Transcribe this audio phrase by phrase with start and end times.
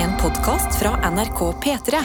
[0.00, 1.98] En podkast fra NRK P3.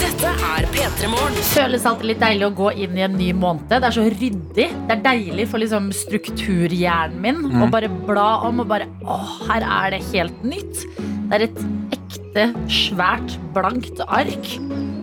[0.00, 1.38] Dette er P3 Morgen.
[1.52, 3.68] føles alltid litt deilig å gå inn i en ny måned.
[3.70, 4.42] Det er så ryddig.
[4.74, 9.20] Det er deilig for liksom strukturhjernen min å bare bla om og bare Å,
[9.52, 10.82] her er det helt nytt.
[10.98, 11.62] Det er et
[11.94, 14.56] ekte, svært, blankt ark.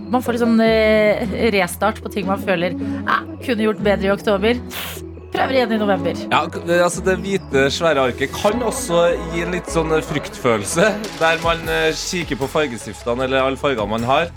[0.09, 4.13] Man får litt sånn eh, restart på ting man føler eh, kunne gjort bedre i
[4.13, 4.61] oktober.
[5.29, 6.17] Prøver igjen i november.
[6.31, 6.41] Ja,
[6.81, 10.87] altså Det hvite, svære arket kan også gi en litt sånn fryktfølelse.
[11.21, 14.31] Der man eh, kikker på fargestiftene eller alle fargene man har.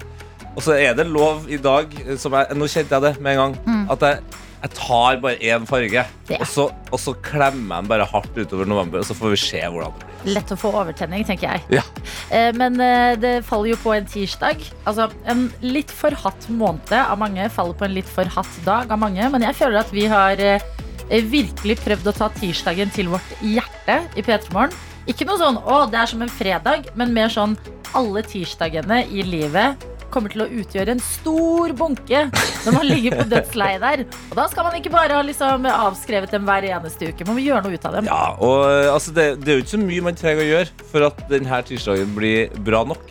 [0.52, 3.38] Og så er det lov i dag, eh, som jeg, nå kjente jeg det med
[3.38, 6.04] en gang, at jeg, jeg tar bare én farge.
[6.30, 6.38] Ja.
[6.38, 9.40] Og, så, og så klemmer jeg den bare hardt utover november, og så får vi
[9.42, 10.34] se hvordan det blir.
[10.36, 11.80] Lett å få overtenning, tenker jeg.
[11.80, 11.82] Ja.
[12.30, 14.62] Eh, Men eh, det faller jo på en tirsdag.
[14.86, 18.94] Altså, En litt for hatt måned av mange faller på en litt for hatt dag
[18.94, 19.26] av mange.
[19.34, 20.62] Men jeg føler at vi har eh,
[21.10, 24.78] virkelig prøvd å ta tirsdagen til vårt hjerte i P3 Morgen.
[25.10, 27.56] Ikke noe sånn 'å, det er som en fredag', men mer sånn
[27.98, 29.82] alle tirsdagene i livet
[30.12, 34.04] kommer til å utgjøre en stor bunke når man ligger på dødsleiet der.
[34.30, 37.26] Og da skal man ikke bare ha liksom avskrevet dem hver eneste uke.
[37.28, 38.10] Man må gjøre noe ut av dem.
[38.12, 40.86] Ja, og eh, altså, det, det er jo ikke så mye man trenger å gjøre
[40.92, 43.02] for at denne tirsdagen blir bra nok.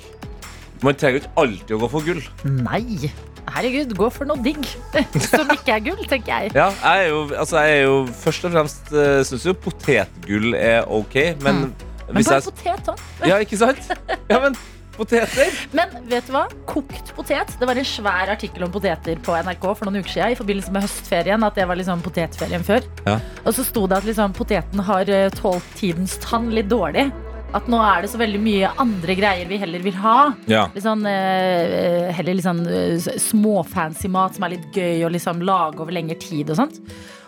[0.86, 2.24] Man trenger ikke alltid å gå for gull.
[2.64, 3.12] Nei.
[3.52, 4.64] Herregud, gå for noe digg
[5.34, 6.54] som ikke er gull, tenker jeg.
[6.56, 10.54] Ja, jeg er jo, altså, jeg er jo først og fremst uh, syns jo potetgull
[10.58, 11.88] er ok, men Mm.
[12.12, 13.02] Men bare jeg potet òg.
[13.24, 13.92] Ja, ikke sant?
[14.32, 14.56] Ja, men
[15.02, 16.46] poteter Men vet du hva?
[16.70, 17.56] Kokt potet.
[17.60, 20.36] Det var en svær artikkel om poteter på NRK for noen uker siden.
[20.36, 21.48] I forbindelse med høstferien.
[21.48, 22.86] At det var liksom potetferien før.
[23.08, 23.18] Ja.
[23.46, 27.10] Og så sto det at liksom, poteten har eh, tålt tidens tann litt dårlig.
[27.52, 30.18] At nå er det så veldig mye andre greier vi heller vil ha.
[30.52, 30.68] Ja.
[30.72, 35.44] Litt sånn, eh, heller litt sånn eh, småfancy mat som er litt gøy å liksom
[35.44, 36.80] lage over lengre tid og sånt.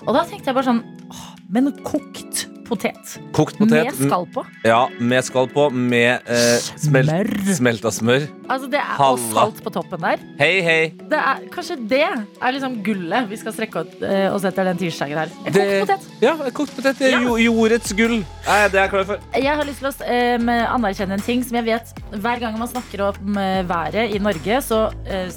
[0.05, 3.15] Og da tenkte jeg bare sånn åh, Men kokt potet.
[3.35, 3.89] Kokt potet.
[3.93, 4.43] Med skall på.
[4.67, 7.31] Ja, med skall på, med eh, smelt, Smør.
[7.59, 8.27] smelta smør.
[8.51, 10.23] Altså det er, og salt på toppen der.
[10.39, 10.79] Hei, hei.
[11.09, 15.21] Det er, kanskje det er liksom gullet vi skal strekke oss, eh, etter den tirsdagen
[15.23, 15.35] her.
[15.45, 16.23] En Det, kokt potet.
[16.23, 18.19] ja, kokt potet er jo jordets gull.
[18.47, 19.29] Nei, det er jeg klar for.
[19.39, 22.69] Jeg har lyst til å eh, anerkjenne en ting som jeg vet Hver gang man
[22.69, 24.79] snakker om eh, været i Norge, så
[25.09, 25.29] eh,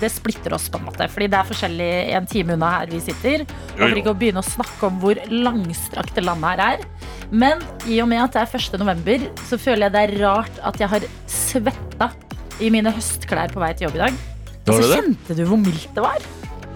[0.00, 1.08] det, splitter oss, på en måte.
[1.12, 3.46] Fordi det er forskjellig en time unna her vi sitter.
[3.76, 6.84] Og for ikke å begynne å snakke om hvor langstrakte landet her er.
[7.30, 8.80] Men i og med at det er 1.
[8.82, 12.10] november, så føler jeg det er rart at jeg har svetta
[12.60, 14.20] i mine høstklær på vei til jobb i dag.
[14.70, 16.28] Og så kjente du hvor mildt det var.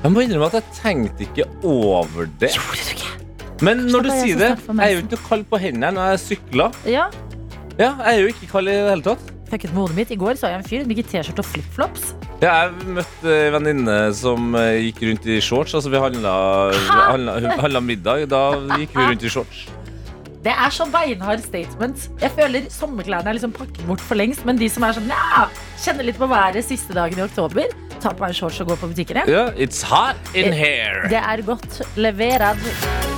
[0.04, 2.52] Jeg må innrømme at jeg tenkte ikke over det.
[2.56, 3.12] Gjorde du ikke?
[3.64, 6.22] Men når du er sier det, jeg er jo ikke kald på hendene når jeg
[6.24, 6.78] sykler.
[6.90, 7.06] Ja,
[7.74, 9.30] Ja, jeg er jo ikke kald i det hele tatt.
[9.50, 10.10] fucket med hodet mitt.
[10.10, 12.14] I går så jeg en fyr med T-skjorte og flipflops.
[12.42, 15.74] Ja, jeg møtte ei venninne som eh, gikk rundt i shorts.
[15.74, 16.34] Altså, vi handla,
[16.90, 18.26] handla, handla middag.
[18.30, 18.42] Da
[18.78, 19.64] gikk vi rundt i shorts.
[20.44, 22.08] Det er så beinhard statement.
[22.20, 24.44] Jeg føler sommerklærne er liksom pakket bort for lengst.
[24.44, 25.46] Men de som er sånn, ja,
[25.86, 28.92] kjenner litt på været siste dagen i oktober, tar på meg shorts og går på
[28.92, 29.24] butikken.
[29.30, 31.08] Ja, it's hot in here.
[31.10, 33.13] Det er godt levert.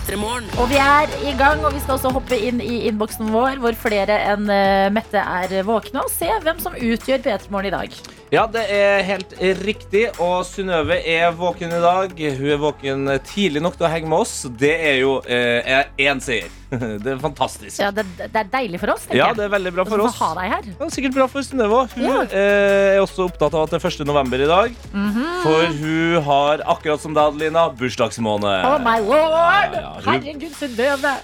[0.00, 0.16] P3
[0.60, 3.76] Og vi er i gang, og vi skal også hoppe inn i innboksen vår, hvor
[3.76, 8.00] flere enn eh, Mette er våkne, og se hvem som utgjør P3 Morgen i dag.
[8.30, 9.32] Ja, det er helt
[9.66, 10.04] riktig.
[10.22, 12.12] Og Synnøve er våken i dag.
[12.38, 14.34] Hun er våken tidlig nok til å henge med oss.
[14.60, 16.46] Det er jo én seier.
[17.02, 17.80] Det er fantastisk.
[17.82, 20.14] Ja, det, det er deilig for oss, Ja, det er veldig bra for oss.
[20.22, 20.68] ha deg her.
[20.86, 21.96] Er sikkert bra for Synnøve òg.
[21.98, 22.20] Hun Ja.
[22.30, 24.06] eh, er også opptatt av at det er 1.
[24.06, 24.76] november i dag.
[24.94, 25.26] Mhm.
[25.42, 28.62] For hun har, akkurat som deg, Adelina, bursdagsmåned.
[28.70, 29.74] Oh my lord!
[29.74, 31.16] Ja, ja, hun- Herregud, Synnøve.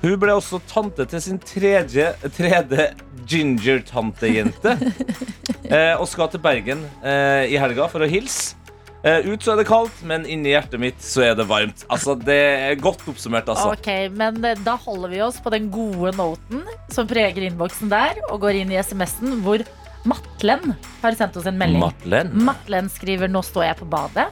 [0.00, 2.88] Hun ble også tante til sin tredje, tredje
[3.28, 4.76] ginger-tantejente.
[5.74, 8.58] eh, og skal til Bergen eh, i helga for å hilse.
[9.04, 11.82] Eh, ut så er det kaldt, men inni hjertet mitt så er det varmt.
[11.92, 12.38] Altså, Det
[12.70, 13.74] er godt oppsummert, altså.
[13.76, 18.22] Ok, men eh, da holder vi oss på den gode noten som preger innboksen der,
[18.30, 19.60] og går inn i SMS-en, hvor
[20.08, 21.80] Matlen har sendt oss en melding.
[21.84, 22.32] Matlen.
[22.48, 24.26] Matlen skriver 'Nå står jeg på badet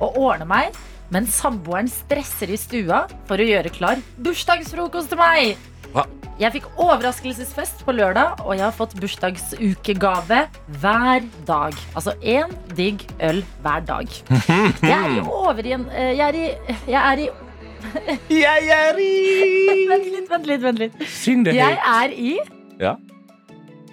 [0.00, 0.80] og ordner meg',
[1.12, 5.56] men samboeren stresser i stua for å gjøre klar bursdagsfrokost til meg.
[6.34, 10.40] Jeg fikk overraskelsesfest på lørdag, og jeg har fått bursdagsukegave
[10.82, 11.76] hver dag.
[11.94, 14.10] Altså én digg øl hver dag.
[14.82, 16.46] Jeg er i over igjen Jeg er i,
[16.90, 17.28] jeg er i
[18.42, 19.10] Jeg er i
[19.92, 20.62] Vent litt, vent litt.
[20.64, 22.32] vent litt Syng det Jeg er i
[22.80, 22.94] Ja.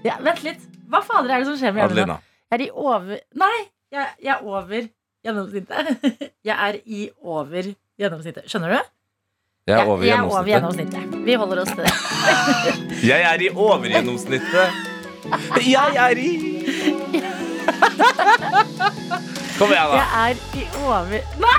[0.08, 0.64] ja, Vent litt.
[0.90, 2.18] Hva fader er det som skjer med hjernen nå?
[2.50, 3.58] Jeg er i over Nei,
[3.94, 4.90] jeg, jeg er over
[5.22, 6.34] gjennomsnittet.
[6.50, 7.70] Jeg er i over
[8.02, 8.48] gjennomsnittet.
[8.50, 8.92] Skjønner du?
[9.72, 11.18] Jeg er over jeg gjennomsnittet.
[11.26, 11.94] Vi holder oss til det.
[13.12, 14.68] Jeg er i overgjennomsnittet.
[15.66, 16.32] Jeg er i
[19.58, 19.98] Kom igjen, da.
[19.98, 21.18] Jeg er i over...
[21.42, 21.58] Nei!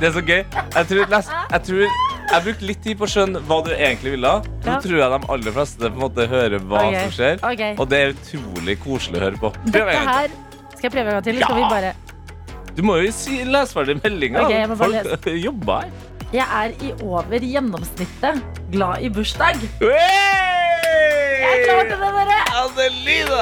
[0.00, 0.42] Det er så gøy.
[0.76, 1.86] Jeg tror, jeg tror
[2.26, 4.32] jeg brukte litt tid på å skjønne hva du egentlig ville.
[4.64, 4.78] Nå Ja.
[4.82, 7.02] tror jeg de aller fleste på en måte hører hva okay.
[7.02, 7.38] som skjer.
[7.52, 7.76] Okay.
[7.78, 9.52] Og det er utrolig koselig å høre på.
[9.52, 10.36] Prøv Dette en gang til.
[10.76, 11.40] Skal jeg prøve en gang til?
[11.40, 11.46] Ja.
[11.46, 11.94] Skal vi bare
[12.76, 14.44] Du må jo si, lese ferdig meldinga.
[14.44, 16.15] Okay, Folk jobber her.
[16.36, 19.62] Jeg er i over gjennomsnittet glad i bursdag.
[19.80, 22.36] Jeg klarte det, dere!
[22.60, 23.38] Adelina!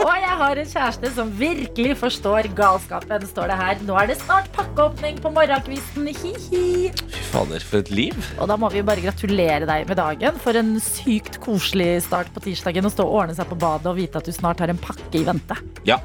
[0.00, 3.84] Og jeg har en kjæreste som virkelig forstår galskapen, står det her.
[3.84, 6.08] Nå er det snart pakkeåpning på morgenkvisten.
[6.08, 6.64] Hi-hi.
[6.96, 8.16] Fy fader, for et liv.
[8.40, 10.40] Og da må vi bare gratulere deg med dagen.
[10.40, 12.88] For en sykt koselig start på tirsdagen.
[12.88, 15.20] Å stå og ordne seg på badet og vite at du snart har en pakke
[15.20, 15.60] i vente.
[15.84, 16.00] Ja.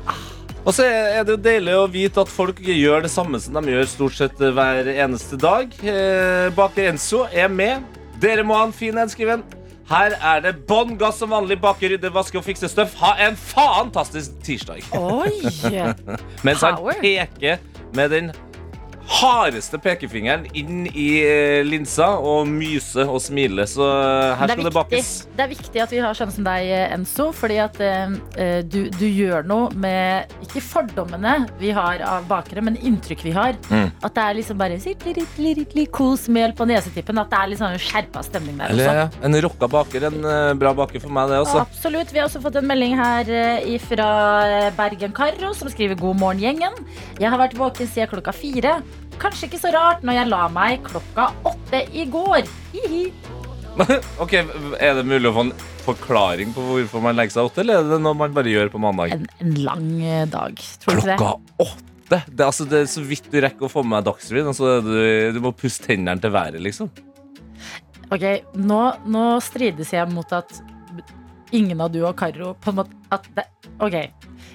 [0.66, 3.74] Og så er det jo deilig å vite at folk gjør det samme som de
[3.76, 5.70] gjør stort sett hver eneste dag.
[5.86, 7.86] Eh, Baker Enzo er med.
[8.22, 9.46] Dere må ha en fin en, skriver han.
[9.86, 11.60] Her er det bånn gass som vanlig.
[11.62, 12.96] Baker, rydde, vaske og fikse støff.
[12.98, 14.82] Ha en fantastisk tirsdag.
[14.98, 15.38] Oi!
[16.48, 17.62] Mens han peker
[17.94, 18.34] med den
[19.06, 23.66] hardeste pekefingeren inn i eh, linsa og myse og smile.
[23.70, 25.12] Så eh, her skal det bakes.
[25.36, 27.30] det er viktig at vi har sånne som deg, Enzo.
[27.36, 32.64] Fordi at eh, eh, du, du gjør noe med ikke fordommene vi har av bakere,
[32.66, 33.60] men inntrykk vi har.
[33.70, 33.94] Mm.
[34.02, 37.22] At det er liksom bare kos mel på nesetippen.
[37.22, 40.10] At det er litt sånn skjerpa stemning der Eller ja, en rocka baker.
[40.10, 41.64] En eh, bra baker for meg, det også.
[41.66, 42.14] Absolutt.
[42.14, 44.10] Vi har også fått en melding her eh, fra
[44.76, 46.86] Bergen Karro, som skriver 'God morgen, gjengen'.
[47.22, 48.80] Jeg har vært våken siden klokka fire.
[49.22, 52.50] Kanskje ikke så rart når jeg la meg klokka åtte i går.
[52.76, 53.06] Hihi.
[54.24, 54.34] ok,
[54.80, 57.90] Er det mulig å få en forklaring på hvorfor man legger seg åtte, eller er
[57.90, 59.12] det noe man bare gjør på mandag?
[59.16, 61.18] En, en lang eh, dag, tror du ikke det?
[61.20, 62.22] Klokka åtte?
[62.30, 64.50] Det, altså, det er så vidt du rekker å få med deg Dagsrevyen.
[64.52, 64.96] Altså, du,
[65.36, 66.92] du må puste tennene til været, liksom.
[68.14, 68.26] Ok,
[68.62, 70.52] nå, nå strides jeg mot at
[71.56, 73.48] ingen av du og Karo på en måte at det,
[73.82, 73.96] Ok,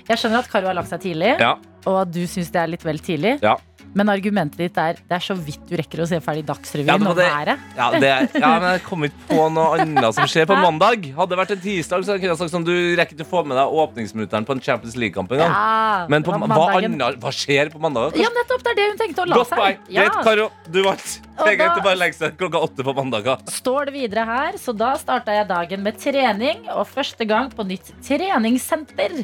[0.09, 1.57] jeg skjønner at Karo har lagt seg tidlig, Ja,
[1.91, 3.37] og at du syns det er litt vel tidlig.
[3.45, 3.57] ja.
[3.95, 7.09] Men argumentet ditt er det er så vidt du rekker å se ferdig Ja, det
[7.11, 7.63] og været.
[7.77, 11.09] Ja, det, ja, men jeg kom ikke på noe annet som skjer på mandag.
[11.17, 13.43] Hadde det vært en tirsdag, så kunne jeg sagt sånn Du rekker ikke å få
[13.51, 15.51] med deg åpningsminutteren på en Champions League-kamp engang.
[15.51, 18.15] Ja, Men på, hva, annet, hva skjer på mandag?
[18.21, 18.63] Ja, nettopp.
[18.67, 19.65] Det er det hun tenkte å la Godt seg.
[19.65, 19.91] seg.
[19.97, 20.07] Ja.
[20.07, 20.47] Greit, Karo.
[20.71, 21.09] Du vant.
[21.41, 23.43] Det er greit å bare legge seg klokka åtte på mandager.
[23.51, 27.67] Står det videre her, så da starta jeg dagen med trening, og første gang på
[27.67, 29.23] nytt treningssenter.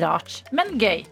[0.00, 1.04] Rart, men gøy.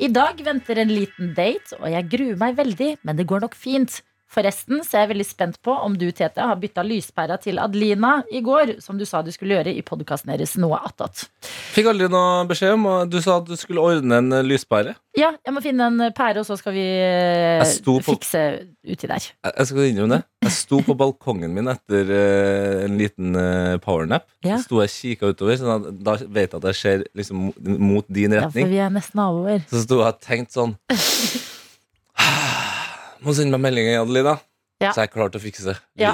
[0.00, 3.56] I dag venter en liten date, og jeg gruer meg veldig, men det går nok
[3.58, 4.00] fint.
[4.32, 8.14] Forresten så er jeg veldig spent på om du, Tete, har bytta lyspæra til Adelina
[8.32, 11.26] i går, som du sa du skulle gjøre i podkasten deres Noe attåt.
[11.74, 14.94] Fikk aldri noe beskjed om og Du sa at du skulle ordne en eh, lyspære.
[15.20, 18.42] Ja, jeg må finne en pære, og så skal vi eh, på- fikse
[18.88, 19.26] uti der.
[19.44, 20.22] Jeg skal innrømme det.
[20.48, 23.36] Jeg sto på balkongen min etter eh, en liten
[23.84, 24.24] powernap.
[24.48, 24.56] Ja.
[24.64, 27.50] Sto jeg og kikka utover, så at da vet jeg at jeg ser liksom
[27.84, 28.64] mot, din retning.
[28.64, 29.64] Ja, for vi er nesten naboer.
[29.68, 30.78] Så sto jeg og tenkte sånn
[33.22, 34.38] Må sende meg melding, Adelina.
[34.82, 34.90] Ja.
[34.90, 36.12] Så er jeg klar til å fikse Ja.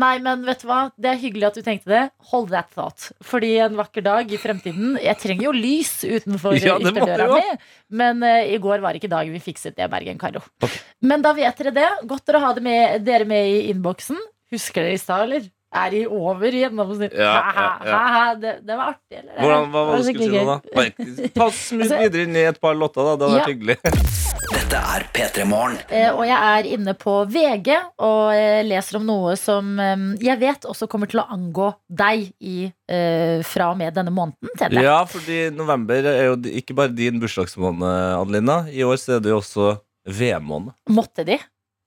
[0.00, 0.80] Nei, men vet du hva?
[1.00, 2.02] Det er hyggelig at du tenkte det.
[2.30, 3.08] Hold that thought.
[3.26, 7.56] Fordi en vakker dag i fremtiden Jeg trenger jo lys utenfor Ja, ytterdøra mi.
[8.02, 10.44] Men uh, i går var ikke dagen vi fikset det, Bergen Karo.
[10.62, 10.82] Okay.
[11.02, 11.88] Men da vet dere det.
[12.10, 14.20] Godt å ha det med, dere med i innboksen.
[14.52, 15.48] Husker dere i stad, eller?
[15.70, 17.12] Er i over gjennomsnitt.
[17.14, 18.24] Ja, ja, ja.
[18.34, 19.36] Det, det var artig, eller?
[19.38, 21.50] Hvordan, hva var det du skulle si nå, da?
[21.54, 23.16] Smut Altså- videre i et par låter, da.
[23.16, 24.38] Det hadde vært hyggelig.
[24.70, 25.78] Dette er P3 Morgen.
[25.90, 27.72] Eh, Og jeg er inne på VG
[28.06, 32.28] og eh, leser om noe som eh, jeg vet også kommer til å angå deg
[32.38, 34.52] i, eh, fra og med denne måneden.
[34.54, 34.78] Tete.
[34.78, 37.82] Ja, fordi november er jo ikke bare din bursdagsmåned,
[38.20, 38.60] Adelina.
[38.70, 39.72] I år så er det jo også
[40.06, 40.76] VM-måned.
[40.94, 41.40] Måtte de?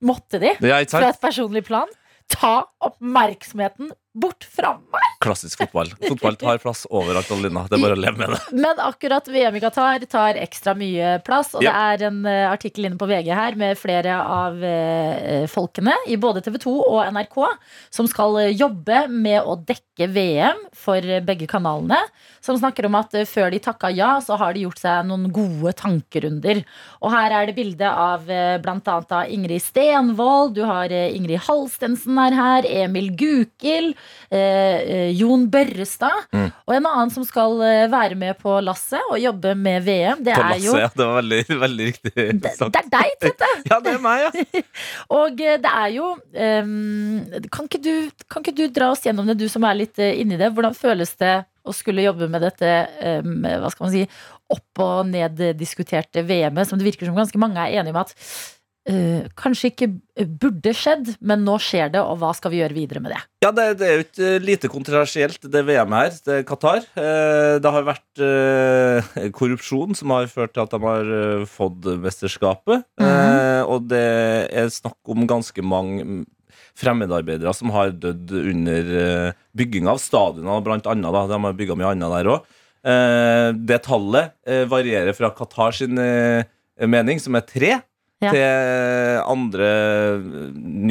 [0.03, 0.51] Måtte de?
[0.59, 1.87] Ja, Fra et personlig plan
[2.35, 5.05] ta oppmerksomheten bort fra meg.
[5.23, 5.89] Klassisk fotball.
[6.03, 7.63] Fotball tar plass overalt, Alina.
[7.69, 8.39] Det er bare å leve med det.
[8.61, 11.53] Men akkurat VM i Qatar tar ekstra mye plass.
[11.57, 11.71] Og Ja.
[11.71, 16.17] det er en eh, artikkel inne på VG her med flere av eh, folkene i
[16.21, 17.39] både TV 2 og NRK
[17.93, 21.97] som skal eh, jobbe med å dekke VM for begge kanalene.
[22.43, 25.71] Som snakker om at før de takka ja, så har de gjort seg noen gode
[25.79, 26.61] tankerunder.
[27.01, 29.19] Og her er det bilde av bl.a.
[29.31, 33.95] Ingrid Stenvold, du har Ingrid Halstensen er her, Emil Gukild,
[34.29, 36.25] eh, eh, Jon Børrestad.
[36.33, 36.49] Mm.
[36.67, 40.35] Og en annen som skal eh, være med på lasset og jobbe med VM, det
[40.37, 40.89] På er jo ja.
[40.93, 42.73] Det var veldig, veldig riktig det, sagt.
[42.75, 43.51] det er deg, Tete!
[43.71, 44.63] Ja, det er meg, ja.
[45.19, 47.93] Og eh, det er jo um, kan, ikke du,
[48.31, 50.51] kan ikke du dra oss gjennom det, du som er litt inni det?
[50.53, 52.71] Hvordan føles det å skulle jobbe med dette
[53.23, 54.03] um, hva skal man si,
[54.53, 58.11] opp og ned diskuterte VM-et, som det virker som ganske mange er enige om at
[58.89, 59.87] eh, kanskje ikke
[60.39, 63.21] burde skjedd, men nå skjer det, og hva skal vi gjøre videre med det?
[63.43, 66.13] Ja, det, det er jo ikke eh, lite kontroversielt, det VM her.
[66.25, 66.85] Det er Qatar.
[66.95, 72.85] Uh, Det har vært uh, korrupsjon som har ført til at de har fått mesterskapet.
[73.01, 74.03] Eh, Og det
[74.51, 76.23] er snakk om ganske mange mm,
[76.77, 81.13] fremmedarbeidere som har dødd under eh, bygging av stadioner, blant annet.
[81.15, 81.23] Da.
[81.31, 82.51] De har bygga mye annet der òg.
[82.83, 84.33] Det tallet
[84.67, 87.69] varierer fra Qatar sin mening, som er tre,
[88.23, 88.31] Ja.
[88.31, 89.69] til andre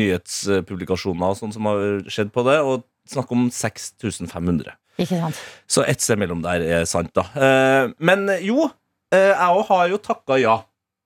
[0.02, 4.74] nyhetspublikasjoner og sånn som har skjedd på det, og snakk om 6500.
[5.00, 5.38] Ikke sant?
[5.70, 7.24] Så ett sted mellom der er sant, da.
[7.34, 8.68] Eh, Men jo,
[9.12, 10.58] eh, jeg har jo takka ja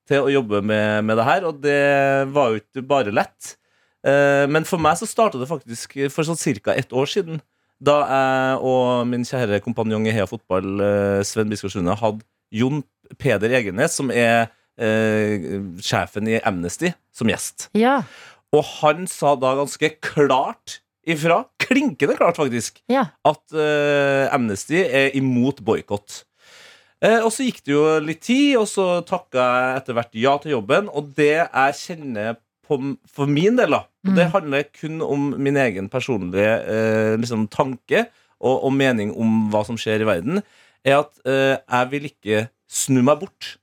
[0.07, 1.79] til å jobbe med, med det her, og det
[2.31, 3.55] var jo ikke bare lett.
[4.05, 6.73] Eh, Men for meg så starta det faktisk for sånn ca.
[6.75, 7.41] ett år siden.
[7.79, 10.79] Da jeg og min kjære kompanjong i Heia Fotball,
[11.23, 12.83] Sven Biskår Sunde, hadde Jon
[13.19, 17.67] Peder Egenes, som er sjefen i Amnesty, som gjest.
[17.73, 18.03] Ja.
[18.53, 23.07] Og han sa da ganske klart ifra, klinkende klart faktisk, ja.
[23.25, 26.23] at eh, Amnesty er imot boikott.
[27.03, 30.35] Eh, og så gikk det jo litt tid, og så takka jeg etter hvert ja
[30.41, 30.89] til jobben.
[30.89, 35.59] Og det jeg kjenner på, for min del, da, og det handler kun om min
[35.61, 38.07] egen personlige eh, liksom, tanke
[38.41, 40.41] og, og mening om hva som skjer i verden,
[40.87, 43.55] er at eh, jeg vil ikke snu meg bort.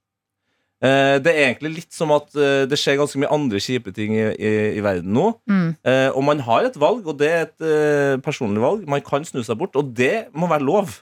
[0.83, 4.17] Eh, det er egentlig litt som at eh, det skjer ganske mye andre kjipe ting
[4.17, 5.31] i, i, i verden nå.
[5.51, 5.71] Mm.
[5.87, 8.85] Eh, og man har et valg, og det er et personlig valg.
[8.91, 11.01] Man kan snu seg bort, og det må være lov.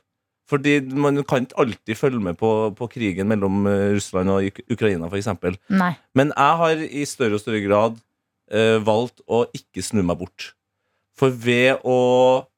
[0.52, 3.62] Fordi man kan ikke alltid følge med på, på krigen mellom
[3.95, 5.31] Russland og Uk Ukraina, f.eks.
[6.19, 7.97] Men jeg har i større og større grad
[8.52, 10.52] eh, valgt å ikke snu meg bort.
[11.19, 11.99] For ved å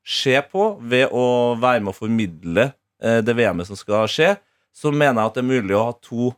[0.04, 4.34] se på, ved å være med å formidle eh, det VM-et som skal skje,
[4.74, 6.32] så mener jeg at det er mulig å ha to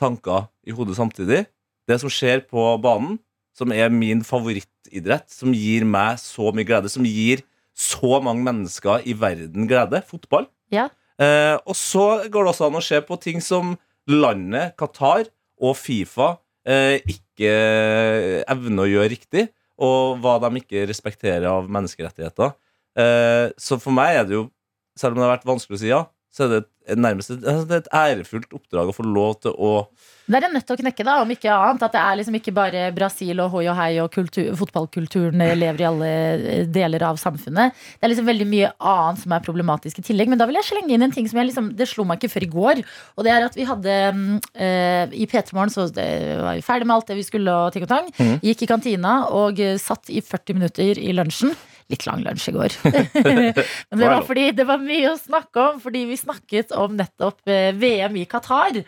[0.00, 1.44] tanker i hodet samtidig.
[1.88, 3.18] Det som skjer på banen,
[3.56, 7.42] som er min favorittidrett, som gir meg så mye glede, som gir
[7.76, 10.02] så mange mennesker i verden glede.
[10.08, 10.48] Fotball.
[10.72, 10.88] Ja.
[11.20, 13.74] Eh, og så går det også an å se på ting som
[14.10, 15.28] landet Qatar
[15.62, 17.52] og Fifa eh, ikke
[18.50, 19.46] evner å gjøre riktig,
[19.82, 22.54] og hva de ikke respekterer av menneskerettigheter.
[22.98, 24.46] Eh, så for meg er det jo,
[24.98, 27.42] selv om det har vært vanskelig å si ja, så er det et, nærmest et,
[27.44, 29.72] altså, det er et ærefullt oppdrag å få lov til å
[30.26, 31.82] Det er en nødt til å knekke, da, om ikke annet.
[31.84, 35.82] At det er liksom ikke bare Brasil og hoi og hei og kultur, fotballkulturen lever
[35.82, 37.76] i alle eh, deler av samfunnet.
[37.98, 40.30] Det er liksom veldig mye annet som er problematisk i tillegg.
[40.32, 42.32] Men da vil jeg slenge inn en ting som jeg liksom, det slo meg ikke
[42.32, 42.82] før i går.
[43.18, 46.88] Og det er at vi hadde mm, eh, I P3 Morgen så var vi ferdig
[46.88, 48.08] med alt det vi skulle og ting og tang.
[48.40, 51.52] Gikk i kantina og satt i 40 minutter i lunsjen.
[51.90, 52.76] Litt lang lunsj i går.
[53.24, 57.42] Men det var fordi det var mye å snakke om, fordi vi snakket om nettopp
[57.50, 58.82] eh, VM i Qatar.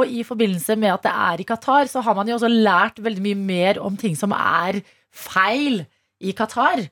[0.00, 3.00] Og i forbindelse med at det er i Qatar, så har man jo også lært
[3.02, 5.84] veldig mye mer om ting som er feil
[6.20, 6.82] i Qatar.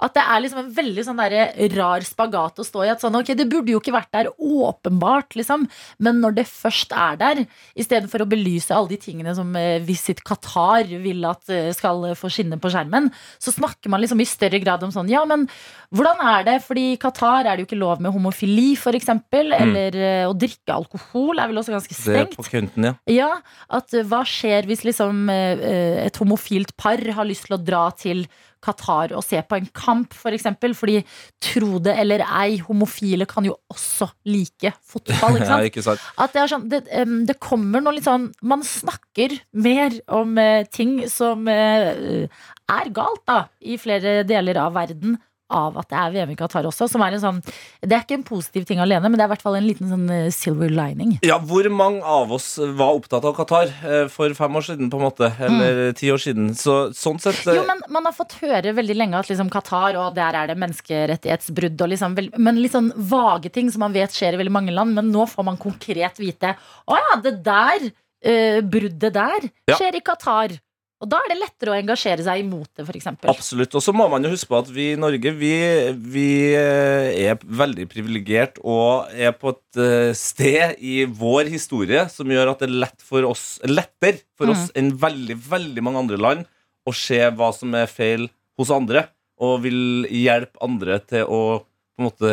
[0.00, 1.36] At det er liksom en veldig sånn der
[1.76, 2.90] rar spagat å stå i.
[2.92, 5.66] At sånn, ok, Det burde jo ikke vært der åpenbart, liksom.
[6.02, 7.42] Men når det først er der,
[7.78, 12.30] istedenfor å belyse alle de tingene som eh, Visit Qatar vil at eh, skal få
[12.32, 15.46] skinne på skjermen, så snakker man liksom i større grad om sånn Ja, men
[15.94, 16.56] hvordan er det?
[16.66, 19.12] Fordi i Qatar er det jo ikke lov med homofili, f.eks.
[19.38, 22.34] Eller eh, å drikke alkohol er vel også ganske stengt.
[22.34, 22.96] Det er på kunden, ja.
[23.08, 23.30] Ja,
[23.78, 27.62] at eh, hva skjer hvis liksom eh, eh, et homofilt par har lyst til å
[27.62, 28.26] dra til
[28.64, 31.00] Qatar og se på en kamp, for eksempel, fordi
[31.42, 35.60] tro det eller ei, homofile kan jo også like fotball, ikke ja.
[35.68, 36.04] Ikke sant?
[36.18, 36.82] At det er sånn, det,
[37.28, 42.26] det kommer noe litt sånn Man snakker mer om eh, ting som eh,
[42.68, 45.16] er galt, da, i flere deler av verden.
[45.48, 46.88] Av at det er VM i Qatar også.
[46.92, 47.38] Som er en sånn,
[47.80, 49.88] det er ikke en positiv ting alene, men det er i hvert fall en liten
[49.88, 51.14] sånn eh, silver lining.
[51.24, 55.00] Ja, Hvor mange av oss var opptatt av Qatar eh, for fem år siden, på
[55.00, 55.30] en måte?
[55.40, 56.50] Eller ti år siden?
[56.58, 59.96] Så, sånn sett eh, Jo, men Man har fått høre veldig lenge at liksom Qatar
[59.96, 61.80] og der er det menneskerettighetsbrudd.
[61.80, 64.94] Og liksom, men litt sånn vage ting som man vet skjer i veldig mange land.
[64.98, 66.54] Men nå får man konkret vite
[66.88, 69.76] Å ja, det der uh, bruddet der Ja.
[69.78, 70.58] skjer i Qatar.
[70.98, 73.06] Og da er det lettere å engasjere seg imot det, f.eks.
[73.30, 73.74] Absolutt.
[73.78, 75.52] Og så må man jo huske på at vi i Norge vi,
[75.94, 76.28] vi
[76.58, 82.50] eh, er veldig privilegert og er på et eh, sted i vår historie som gjør
[82.50, 86.48] at det er lett for oss, lettere for oss enn veldig, veldig mange andre land
[86.88, 88.26] å se hva som er feil
[88.58, 89.06] hos andre,
[89.38, 92.32] og vil hjelpe andre til å på en måte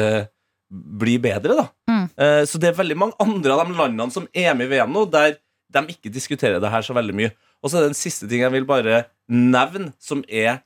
[0.69, 1.65] bli bedre, da.
[1.91, 2.05] Mm.
[2.17, 4.93] Eh, Så det er veldig mange andre av de landene som er med i VM
[4.93, 5.38] nå, der
[5.75, 7.31] de ikke diskuterer det her så veldig mye.
[7.65, 10.60] Og så er det den siste ting jeg vil bare nevne, som er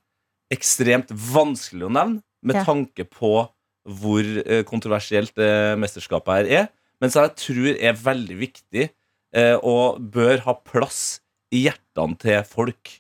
[0.52, 2.64] ekstremt vanskelig å nevne, med Ja.
[2.68, 3.48] tanke på
[3.90, 6.68] hvor eh, kontroversielt det mesterskapet her er,
[7.02, 8.90] men som jeg tror er veldig viktig
[9.36, 12.92] eh, og bør ha plass i hjertene til folk.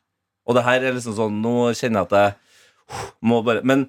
[0.47, 3.83] Og det her er liksom sånn Nå kjenner jeg at jeg må bare Men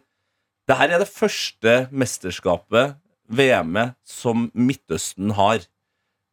[0.68, 2.96] det her er det første mesterskapet,
[3.30, 5.62] VM-et, som Midtøsten har.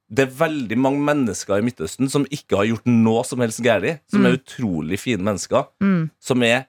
[0.10, 4.00] Det er veldig mange mennesker i Midtøsten som ikke har gjort noe som helst galt.
[4.12, 5.66] Som er utrolig fine mennesker.
[5.84, 6.10] Mm.
[6.24, 6.68] Som er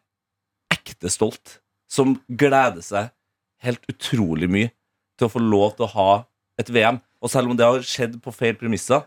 [0.75, 1.59] ekte stolt.
[1.88, 3.12] Som gleder seg
[3.62, 4.73] helt utrolig mye
[5.18, 6.11] til å få lov til å ha
[6.59, 6.99] et VM.
[7.23, 9.04] Og selv om det har skjedd på feil premisser,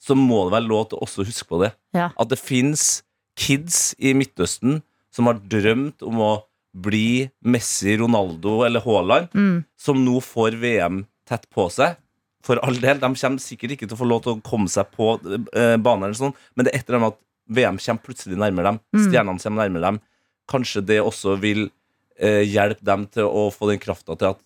[0.00, 1.72] så må det være lov til å også huske på det.
[1.96, 2.10] Ja.
[2.20, 3.02] At det fins
[3.36, 4.82] kids i Midtøsten
[5.12, 6.30] som har drømt om å
[6.76, 9.64] bli Messi, Ronaldo eller Haaland, Mm.
[9.76, 11.96] som nå får VM tett på seg.
[12.44, 14.88] For all del, De kommer sikkert ikke til å få lov til å komme seg
[14.94, 17.20] på eh, banen, eller sånn, men det er et eller annet at
[17.50, 18.80] VM kommer plutselig nærmere dem.
[18.94, 19.02] Mm.
[19.06, 20.00] Stjernene kommer nærmere dem.
[20.50, 21.66] Kanskje det også vil
[22.16, 24.40] eh, hjelpe dem til å få den krafta til at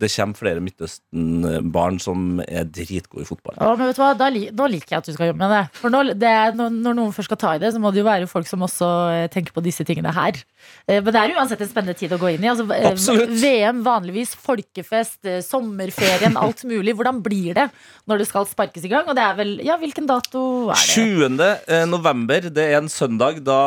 [0.00, 3.58] det kommer flere Midtøsten-barn som er dritgode i fotball.
[3.60, 5.62] Å, men vet du hva, da, Nå liker jeg at du skal jobbe med det.
[5.80, 8.06] For når, det er, når, noen først skal ta i det, så må det jo
[8.08, 10.38] være folk som også eh, tenker på disse tingene her.
[10.86, 12.50] Eh, Men det er uansett en spennende tid å gå inn i.
[12.52, 13.34] Altså, eh, Absolutt.
[13.42, 16.96] VM, vanligvis folkefest, sommerferien, alt mulig.
[16.98, 17.68] Hvordan blir det
[18.10, 19.08] når det skal sparkes i gang?
[19.10, 20.94] Og det er vel Ja, hvilken dato er det?
[20.96, 21.40] 20.
[21.68, 23.42] eh, november, det er en søndag.
[23.46, 23.60] Da,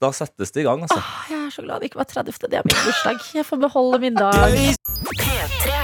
[0.00, 1.00] da settes det i gang, altså.
[1.00, 2.38] Ah, Jeg er så glad det ikke var 30.
[2.50, 3.26] Det er min bursdag.
[3.40, 4.56] Jeg får beholde min dag.
[5.10, 5.76] P3.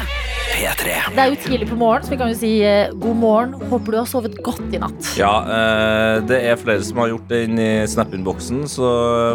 [0.57, 0.93] P3.
[1.13, 3.57] Det er jo tidlig på morgen, så vi kan jo si eh, god morgen.
[3.71, 5.11] Håper du har sovet godt i natt.
[5.19, 8.91] Ja, eh, det er flere som har gjort det inn i Snap-innboksen, så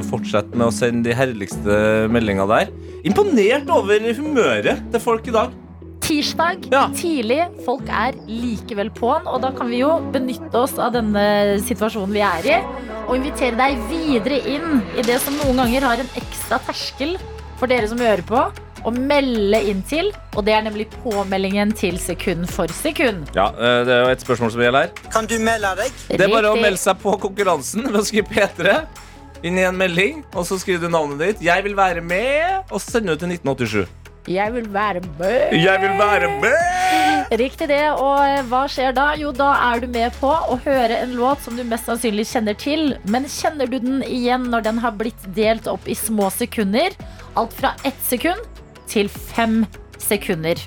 [0.10, 2.72] fortsett med å sende de herligste meldinga der.
[3.06, 5.54] Imponert over humøret til folk i dag.
[6.02, 6.88] Tirsdag Ja.
[6.98, 7.44] tidlig.
[7.66, 12.24] Folk er likevel på'n, og da kan vi jo benytte oss av denne situasjonen vi
[12.26, 12.58] er i,
[13.08, 17.18] og invitere deg videre inn i det som noen ganger har en ekstra terskel
[17.60, 18.42] for dere som hører på,
[18.82, 23.30] å melde inn til, og det er nemlig påmeldingen til sekund for sekund.
[23.38, 25.12] Ja, eh, Det er jo et spørsmål som gjelder her.
[25.14, 25.92] Kan du melde deg?
[26.10, 28.82] Det er bare å melde seg på konkurransen ved å skrive P3
[29.44, 31.42] inn i en melding, og så skriver du navnet ditt.
[31.42, 33.88] 'Jeg vil være med', og så sender du til 1987.
[34.28, 35.54] Jeg vil være med.
[35.54, 37.11] Jeg vil være med!
[37.32, 39.14] Riktig det, og eh, hva skjer da?
[39.16, 42.58] Jo, da er du med på å høre en låt som du mest sannsynlig kjenner
[42.60, 42.98] til.
[43.08, 46.92] Men kjenner du den igjen når den har blitt delt opp i små sekunder?
[47.40, 48.44] Alt fra ett sekund
[48.92, 49.62] til fem
[49.96, 50.60] sekunder.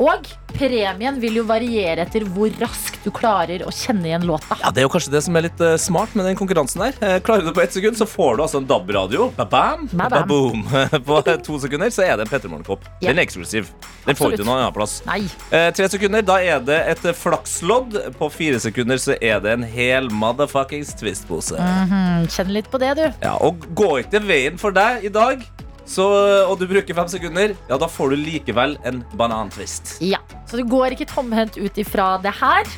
[0.00, 4.56] Og premien vil jo variere etter hvor raskt du klarer å kjenne igjen låta.
[4.62, 6.96] Ja, Det er jo kanskje det som er litt uh, smart med den konkurransen der.
[7.04, 9.28] Eh, klarer du det på ett sekund, så får du altså en DAB-radio.
[9.36, 10.64] Ba-bam, ba-boom.
[11.08, 12.88] På to sekunder så er det en Petter Morgenkopp.
[13.00, 13.10] Ja.
[13.10, 13.70] Den er eksklusiv.
[14.06, 14.98] Den får du ikke noen annen plass.
[15.08, 15.20] Nei.
[15.52, 18.00] Eh, tre sekunder, da er det et flakslodd.
[18.16, 21.60] På fire sekunder så er det en hel motherfuckings twistpose.
[21.60, 23.06] Mm, kjenn litt på det, du.
[23.20, 25.44] Ja, og går ikke veien for deg i dag,
[25.90, 26.04] så,
[26.46, 29.96] og du bruker fem sekunder, ja, da får du likevel en banantvist.
[30.04, 32.68] Ja, Så du går ikke tomhendt ut ifra det her.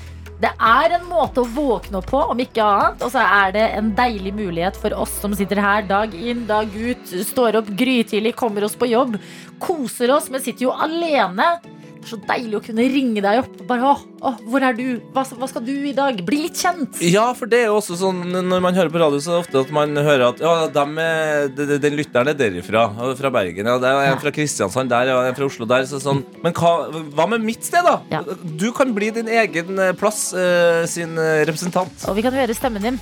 [0.42, 3.04] Det er en måte å våkne opp på, om ikke annet.
[3.04, 6.72] Og så er det en deilig mulighet for oss som sitter her dag inn, dag
[6.72, 9.20] ut, står opp grytidlig, kommer oss på jobb,
[9.62, 11.52] koser oss, men sitter jo alene.
[12.02, 13.60] Det er så deilig å kunne ringe deg opp.
[13.68, 13.92] Bare, å,
[14.26, 14.86] å, hvor er du?
[15.14, 16.18] Hva, hva skal du i dag?
[16.26, 16.98] Bli litt kjent.
[17.06, 19.42] Ja, for det er jo også sånn Når man hører på radio, så er det
[19.44, 22.88] ofte at man hører at Ja, dem de- de- den lytteren er derifra.
[23.22, 23.70] Fra Bergen.
[23.70, 25.86] Ja, det er en fra Kristiansand der, og en fra Oslo der.
[25.86, 26.24] Så sånn.
[26.42, 26.72] Men hva,
[27.14, 28.00] hva med mitt sted, da?
[28.10, 28.22] Ja.
[28.58, 32.02] Du kan bli din egen eh, plass eh, sin eh, representant.
[32.10, 32.98] Og vi kan høre stemmen din.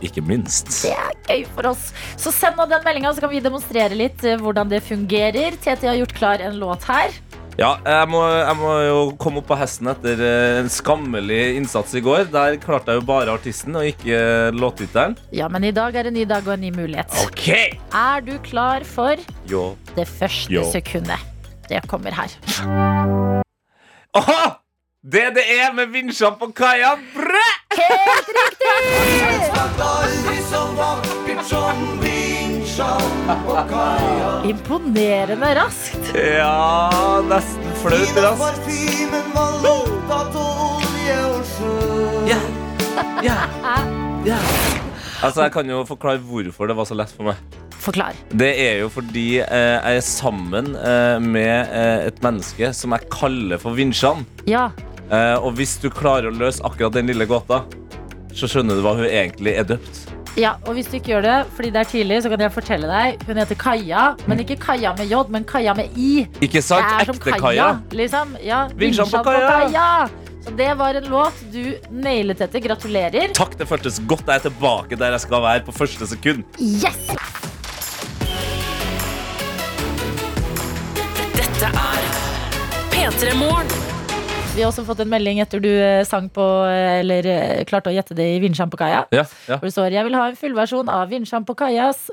[0.00, 0.70] Ikke minst.
[0.86, 1.90] Det er gøy for oss.
[2.16, 5.58] Så send nå den meldinga, så kan vi demonstrere litt hvordan det fungerer.
[5.60, 7.10] TT har gjort klar en låt her.
[7.60, 11.92] Ja, jeg må, jeg må jo komme opp på hesten etter eh, en skammelig innsats
[11.98, 12.30] i går.
[12.32, 15.18] Der klarte jeg jo bare artisten og ikke eh, låttittelen.
[15.36, 17.12] Ja, men i dag er en ny dag og en ny mulighet.
[17.26, 17.50] OK!
[17.92, 19.20] Er du klar for
[19.50, 19.74] Jo.
[19.92, 20.64] det første Jo.
[20.72, 21.20] sekundet?
[21.68, 22.32] Det kommer her.
[24.16, 24.40] Aha!
[25.04, 26.94] Det det er med vinsjene på kaia!
[27.12, 27.44] Bræ!
[27.76, 29.60] Helt riktig!
[34.50, 36.12] Imponerende raskt.
[36.14, 36.90] Ja,
[37.28, 38.70] nesten flaut raskt.
[42.30, 42.40] Ja.
[43.22, 43.46] Yeah.
[44.24, 44.38] Ja.
[45.22, 47.58] Altså, Jeg kan jo forklare hvorfor det var så lett for meg.
[47.80, 48.16] Forklar.
[48.36, 53.08] Det er jo fordi eh, jeg er sammen eh, med eh, et menneske som jeg
[53.12, 54.26] kaller for Vinsjan.
[54.48, 54.68] Ja.
[55.08, 57.62] Eh, og hvis du klarer å løse akkurat den lille gåta,
[58.36, 60.02] så skjønner du hva hun egentlig er døpt.
[60.38, 62.86] Ja, og hvis du ikke gjør det fordi det er tidlig, så kan jeg fortelle
[62.90, 63.22] deg.
[63.26, 66.26] Hun heter Kaja, men ikke Kaja med J, men Kaja med I.
[66.40, 66.86] Ikke Det sant?
[66.86, 67.68] er som Ekte Kaja, Kaja.
[67.90, 68.36] liksom.
[68.44, 70.08] Ja, Vinsjan på Kaja.
[70.40, 72.60] Så det var en låt du nailet etter.
[72.64, 73.34] Gratulerer.
[73.36, 74.24] Takk, det føltes godt.
[74.26, 76.44] Jeg er tilbake der jeg skal være på første sekund.
[76.58, 76.96] Yes!
[81.36, 82.02] Dette er
[82.94, 83.89] P3 Morgen.
[84.60, 87.88] Vi har også fått en melding etter du eh, sang på eh, Eller eh, klarte
[87.88, 89.06] å gjette det i Vinsjan på kaia.
[89.08, 89.56] Ja, ja.
[89.56, 92.10] Hvor det står 'Jeg vil ha en fullversjon av Vinsjan på kaias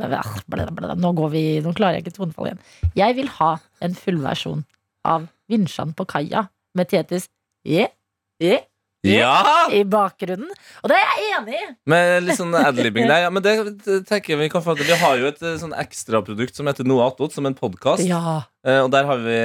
[0.00, 2.62] Nå går vi Nå klarer jeg ikke tonefall igjen.
[2.96, 3.50] Jeg vil ha
[3.84, 4.64] en fullversjon
[5.04, 7.28] av Vinsjan på kaia med Tjetis
[7.68, 7.92] yeah,
[8.40, 8.64] yeah,
[9.04, 9.68] ja!
[9.68, 10.48] i bakgrunnen.
[10.80, 11.70] Og det er jeg enig i!
[11.84, 13.26] Med litt sånn adlibbing der.
[13.26, 14.88] Ja, men det det tenker jeg vi kan få til.
[14.88, 18.08] Vi har jo et sånn ekstraprodukt som heter Noe attåt, som en podkast.
[18.08, 18.46] Ja.
[18.80, 19.40] Og der har vi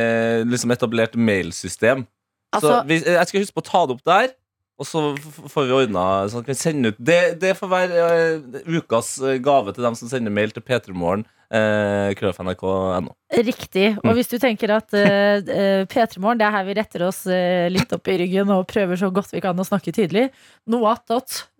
[0.48, 2.08] liksom etablert mailsystem.
[2.56, 4.34] Altså- så vi, eh, jeg skal huske på å ta det opp der.
[4.76, 5.02] Og så
[5.48, 8.08] får vi ordna sånn at vi kan ut Det, det får være
[8.44, 11.24] uh, ukas eh, gave til dem som sender mail til p3morgen.
[11.46, 13.14] Uh, krøllfnrk.no.
[13.32, 13.98] Riktig.
[14.02, 14.16] Og Mm.
[14.18, 17.94] hvis du tenker at uh, P3 Morgen, det er her vi retter oss uh, litt
[17.94, 20.32] opp i ryggen og prøver så godt vi kan å snakke tydelig.
[20.68, 20.98] Noe.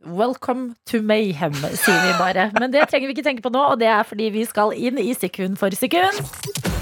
[0.06, 2.52] Welcome to mayhem, sier vi bare.
[2.60, 5.00] Men det trenger vi ikke tenke på nå, og det er fordi vi skal inn
[5.00, 6.75] i sekund for sekund.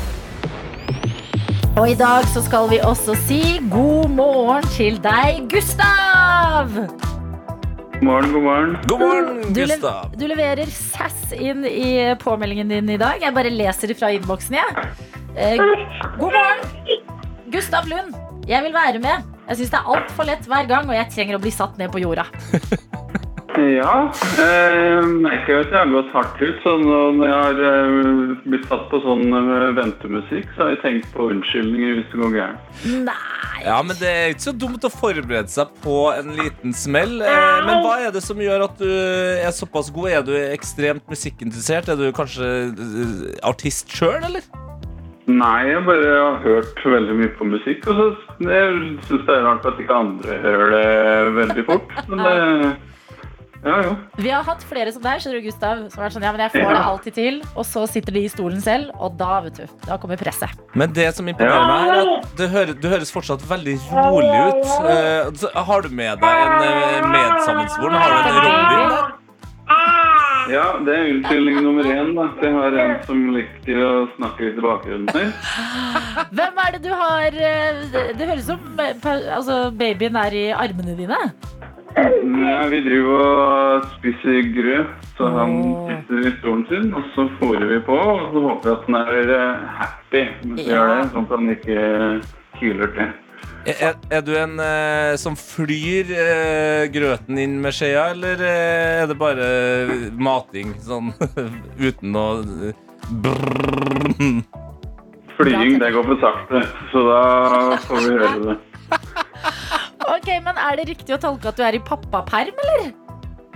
[1.74, 3.40] Og i dag så skal vi også si
[3.72, 6.70] god morgen til deg, Gustav!
[6.70, 8.76] God morgen, god morgen.
[8.90, 10.12] God morgen, Du, le Gustav.
[10.20, 13.18] du leverer sass inn i påmeldingen din i dag.
[13.24, 14.88] Jeg bare leser fra innboksen, jeg.
[15.34, 15.58] Eh,
[16.20, 16.64] god morgen!
[17.54, 18.14] Gustav Lund,
[18.50, 19.26] jeg vil være med.
[19.50, 21.90] Jeg syns det er altfor lett hver gang, og jeg trenger å bli satt ned
[21.96, 22.28] på jorda.
[23.54, 24.10] Ja,
[24.42, 26.56] eh, merker jo at jeg har gått hardt ut.
[26.64, 31.12] Så når jeg har eh, blitt satt på sånn eh, ventemusikk, så har jeg tenkt
[31.14, 32.82] på unnskyldninger hvis det går gærent.
[33.06, 33.20] Nei!
[33.64, 37.20] Ja, men Det er ikke så dumt å forberede seg på en liten smell.
[37.22, 40.10] Eh, Men hva er det som gjør at du er såpass god?
[40.12, 41.94] Er du ekstremt musikkinteressert?
[41.94, 42.50] Er du kanskje
[43.46, 44.44] artist sjøl, eller?
[45.30, 48.08] Nei, jeg bare har hørt veldig mye på musikk, og så
[48.44, 48.74] jeg
[49.08, 50.90] synes det er rart at ikke andre hører det
[51.38, 51.94] veldig fort.
[52.10, 52.34] Men det
[53.64, 53.96] Ja.
[54.20, 55.84] Vi har hatt flere som deg, skjønner du, Gustav.
[55.94, 57.40] Som vært sånn, ja, men jeg får det alltid til.
[57.56, 60.62] Og så sitter de i stolen selv, og da, vet du, da kommer presset.
[60.76, 64.72] Men det som imponerer meg, er at du, høres, du høres fortsatt veldig rolig ut.
[64.84, 68.00] Uh, har du med deg en eh, medsammensvoren?
[68.04, 69.20] Har du en Robin der?
[70.52, 72.10] Ja, det er unnskyldning nummer én.
[72.18, 72.26] da.
[72.44, 75.32] Jeg har en som liker å snakke litt i bakgrunnen her.
[76.36, 78.84] Hvem er det du har eh, Det, det høres ut som
[79.38, 81.22] altså, babyen er i armene dine.
[81.96, 85.52] Ja, vi driver og spiser grøt, så han
[85.88, 88.96] sitter i stolen sin, og så fôrer vi på, og så håper vi at han
[89.02, 90.78] er eh, happy mens vi Ja.
[90.80, 91.78] gjør det, sånn at han ikke
[92.62, 93.12] hyler til.
[93.66, 99.08] Er, er- du en eh, som flyr eh, grøten inn med skjea, eller eh, er
[99.08, 99.48] det bare
[100.18, 101.14] mating sånn
[101.88, 102.74] uten å eh.
[105.38, 106.60] Flying, det går for sakte,
[106.92, 107.22] så da
[107.88, 108.58] får vi høre det.
[110.10, 112.92] Ok, men Er det riktig å tolke at du er i pappaperm, eller?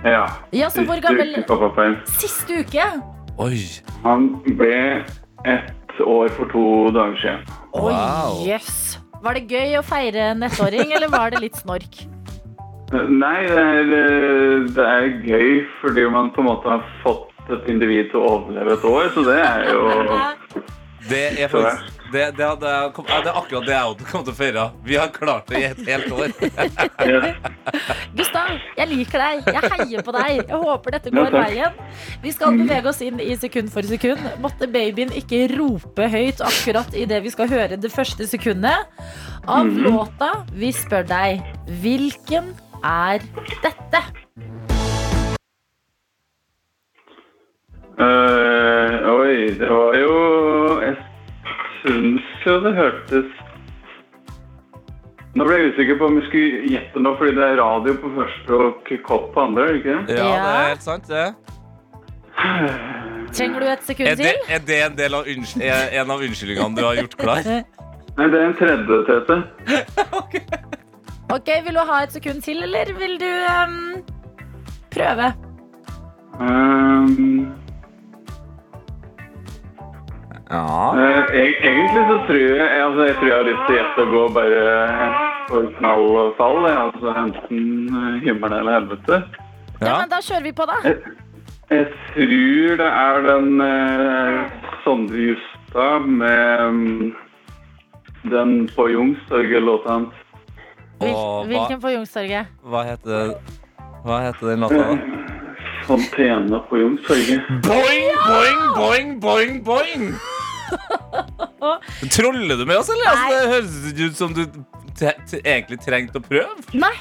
[0.04, 0.26] Ja.
[0.54, 1.96] Ja, så hvor Siste gammel uke pappaperm.
[2.06, 2.86] Siste uke?
[3.38, 3.58] Oi.
[4.04, 5.04] Han ble
[5.44, 6.62] ett år for to
[6.94, 7.42] dager siden.
[7.74, 8.44] Oi, Wow.
[8.46, 8.98] jøss.
[9.22, 12.04] Var det gøy å feire en ettåring, eller var det litt snork?
[12.92, 17.66] Nei, det er, eh, det er gøy fordi man på en måte har fått et
[17.68, 19.82] individ til å overleve et år, så det er jo
[21.08, 24.32] Det er faktisk det, det, hadde, jeg ja, det er akkurat det jeg kommet til
[24.32, 24.64] å feire.
[24.86, 26.32] Vi har klart det i et helt år.
[28.18, 29.50] Gustav, jeg liker deg.
[29.52, 30.40] Jeg heier på deg.
[30.40, 31.82] Jeg håper dette går veien.
[32.24, 34.24] Vi skal bevege oss inn i sekund for sekund.
[34.44, 38.88] Måtte babyen ikke rope høyt akkurat idet vi skal høre det første sekundet
[39.48, 40.32] av låta.
[40.56, 41.44] Vi spør deg
[41.82, 43.20] hvilken er
[43.64, 44.02] dette?
[47.98, 50.12] Uh, oi, det var jo
[51.82, 53.44] syns jo det hørtes
[55.36, 58.08] Nå ble jeg usikker på om vi skulle gjette nå, fordi det er radio på
[58.16, 59.98] første og kopp på andre, er ikke?
[60.08, 61.26] Ja, det er helt sant, det.
[63.36, 64.40] Trenger du et sekund Er det, til?
[64.48, 67.50] er det en, del av er en av unnskyldningene du har gjort klar?
[68.18, 69.38] Nei, det er en tredje, Tete.
[71.28, 73.74] Ok, Vil du ha et sekund til, eller vil du um,
[74.88, 75.26] prøve?
[76.40, 77.50] Um,
[80.50, 80.94] Ja.
[80.96, 84.00] eh, eg- egentlig så tror jeg altså, Jeg tror jeg har lyst til å gjette
[84.04, 84.62] og gå bare
[85.48, 86.60] for knall og fall.
[86.68, 86.78] jeg.
[86.86, 87.60] Altså enten
[87.98, 89.22] eh, himmel eller helvete.
[89.80, 89.96] Ja, ja.
[90.00, 90.78] men Da kjører vi på, da.
[91.70, 94.38] Jeg tror det er den eh,
[94.84, 97.14] Sondre Justad med um,
[98.32, 100.14] den på Youngstorget-låta hans.
[100.98, 102.46] Hvilken på Youngstorget?
[102.64, 103.34] hva heter
[104.04, 104.96] Hva heter den låta, da?
[105.86, 107.40] Fontene på Youngstorget.
[107.68, 110.08] Boing, boing, boing, boing, boing!
[112.14, 113.12] Troller du med oss, eller?
[113.12, 114.44] Altså, det høres ut som du
[115.44, 116.68] egentlig trengte å prøve.
[116.76, 116.94] Nei.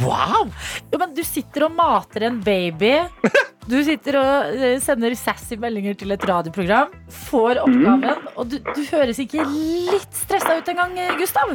[0.00, 0.48] Wow!
[0.88, 2.94] Jo, men Du sitter og mater en baby
[3.68, 6.90] Du sitter og eh, sender sassy meldinger til et radioprogram,
[7.28, 11.52] får oppgaven, og du, du høres ikke litt stressa ut engang, Gustav?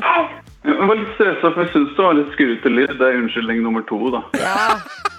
[0.64, 2.88] Jeg var litt stressa, for jeg syns det var litt skrutelig.
[2.94, 4.24] Det er unnskyldning nummer to, da.
[4.40, 4.70] Ja.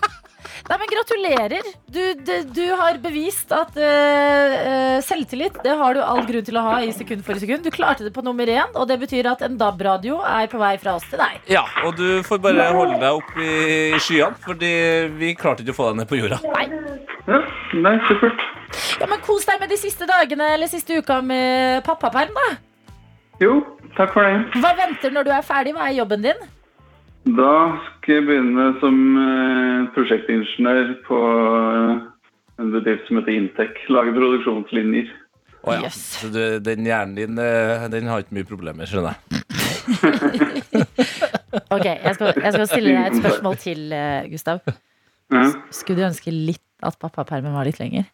[0.68, 1.68] Nei, men Gratulerer.
[1.86, 6.58] Du, du, du har bevist at eh, eh, selvtillit det har du all grunn til
[6.58, 7.62] å ha i sekund for sekund.
[7.64, 10.74] Du klarte det på nummer én, og det betyr at en DAB-radio er på vei
[10.82, 11.38] fra oss til deg.
[11.52, 13.52] Ja, og du får bare holde deg opp i
[14.02, 14.72] skyene, fordi
[15.20, 16.40] vi klarte ikke å få deg ned på jorda.
[16.56, 16.66] Nei.
[17.28, 17.42] Ja,
[17.76, 18.44] nei, supert.
[19.00, 22.48] Ja, men Kos deg med de siste dagene eller siste uka med pappaperm, da.
[23.42, 23.60] Jo,
[23.96, 24.60] takk for det.
[24.62, 25.74] Hva venter når du er ferdig?
[25.76, 26.40] Hva er jobben din?
[27.26, 27.54] Da
[27.84, 31.96] skal jeg begynne som eh, prosjektingeniør på eh,
[32.62, 33.80] en bedrift som heter Intec.
[33.92, 35.10] Lage produksjonslinjer.
[35.66, 35.88] Å ja.
[35.88, 35.98] Yes.
[36.22, 39.22] Så du, den hjernen din eh, den har ikke mye problemer, skjønner jeg.
[41.72, 43.92] Ok, jeg skal, jeg skal stille deg et spørsmål til,
[44.28, 44.60] Gustav.
[45.32, 45.44] Ja.
[45.72, 48.04] Skulle du ønske litt at pappapermen var litt lenger?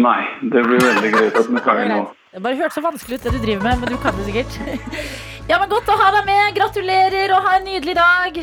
[0.00, 2.00] Nei, det blir veldig greit at den er ferdig nå.
[2.30, 5.29] Det bare hørtes så vanskelig ut det du driver med, men du kan det sikkert.
[5.50, 6.52] Ja, men Godt å ha deg med.
[6.54, 8.36] Gratulerer og ha en nydelig dag.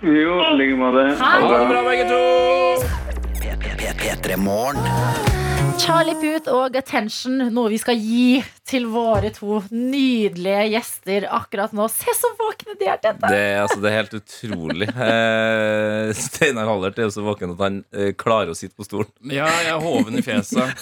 [0.00, 1.04] Jo, i like måte.
[1.20, 1.82] Ha det bra.
[1.84, 2.22] begge to!
[4.00, 5.45] P3 Morgen.
[5.76, 11.84] Charlie Puth og Attention, noe vi skal gi til våre to nydelige gjester akkurat nå.
[11.92, 13.28] Se så våkne de er, dette!
[13.30, 14.88] Det, er- altså, det er helt utrolig.
[14.90, 19.12] Eh, Steinar Hallert er jo så våken at han eh, klarer å sitte på stolen.
[19.30, 20.72] Ja, jeg er hoven i fjeset.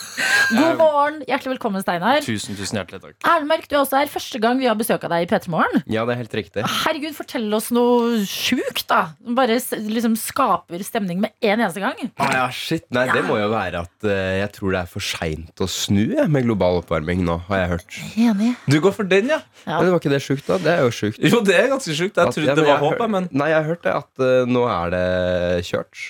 [0.55, 1.19] God morgen.
[1.29, 2.23] Hjertelig velkommen, Steinar.
[2.25, 3.19] Tusen, tusen hjertelig takk.
[3.35, 4.09] Erlmark, du er også her.
[4.15, 5.85] Første gang vi har besøk av deg i P3 Morgen.
[5.91, 6.65] Ja, det er helt riktig.
[6.87, 9.03] Herregud, fortell oss noe sjukt, da.
[9.37, 9.59] Bare
[9.91, 12.01] liksom skaper stemning med en eneste gang.
[12.17, 12.87] Ah, ja, shit.
[12.95, 16.03] Nei, det må jo være at uh, jeg tror det er for seint å snu
[16.17, 17.99] jeg, med global oppvarming nå, har jeg hørt.
[18.17, 18.51] Enig.
[18.71, 19.41] Du går for den, ja?
[19.67, 19.81] Ja.
[19.81, 20.59] Men var ikke det sjukt, da?
[20.59, 21.19] Det er jo sjukt.
[21.23, 22.17] Jo, det er ganske sjukt.
[22.17, 23.95] Jeg At- trodde ja, det var håpet, håp, jeg, men Nei, jeg har hørt det
[23.95, 26.05] at uh, nå er det kjørt.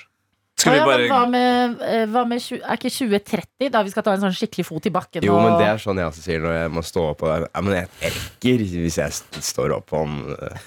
[0.56, 3.82] skal vi ja, men hva bare med, eh, hva med tjue- Er ikke 2030 da
[3.82, 5.22] vi skal ta en sånn skikkelig fot i bakken?
[5.26, 7.22] Jo, og- men det er sånn jeg også sier når jeg må stå opp.
[7.26, 10.58] Og ja, men jeg jeg rekker hvis jeg står opp om eh,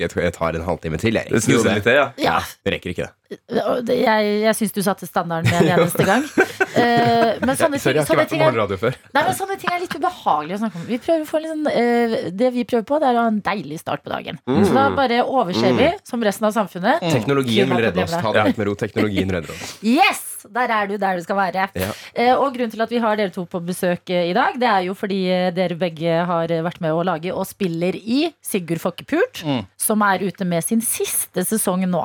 [0.00, 1.18] Jeg tror jeg tar en halvtime til.
[1.18, 2.06] Jeg Det rekker jo litt ja.
[2.20, 3.96] Ja, Jeg rekker ikke det.
[4.00, 6.24] jeg, jeg syns du satte standarden med en eneste gang.
[6.26, 8.96] Uh, men sånne ting, Sorry, jeg har ikke vært på er, morgenradio før.
[9.14, 10.88] nei, men sånne ting er litt ubehagelig å snakke om.
[10.88, 14.14] Vi sånn, eh, det vi prøver på, det er å ha en deilig start på
[14.14, 14.40] dagen.
[14.48, 17.06] Så da bare overser vi, som resten av samfunnet.
[17.06, 18.16] Teknologien vil redde oss.
[18.18, 18.76] Ta det helt med ro.
[18.80, 19.78] Teknologien redder oss.
[19.86, 20.29] Yes!
[20.48, 21.68] Der er du der du skal være.
[21.74, 21.90] Ja.
[22.14, 24.68] Eh, og grunnen til at vi har dere to på besøk eh, i dag, det
[24.70, 28.80] er jo fordi eh, dere begge har vært med å lage og spiller i Sigurd
[28.80, 29.66] Fokkepult, Mm.
[29.78, 32.02] som er ute med sin siste sesong nå.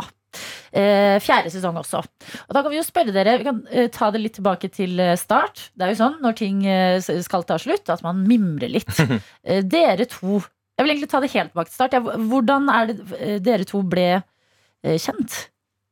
[0.76, 2.02] Eh, fjerde sesong også.
[2.04, 3.62] Og da kan vi jo spørre dere, vi kan
[3.96, 5.70] ta det litt tilbake til start.
[5.76, 6.60] Det er jo sånn når ting
[7.24, 8.92] skal ta slutt, at man mimrer litt.
[9.46, 10.42] Eh, dere to
[10.76, 11.94] Jeg vil egentlig ta det helt tilbake til start.
[12.28, 14.24] Hvordan er det dere to ble
[14.84, 15.46] kjent?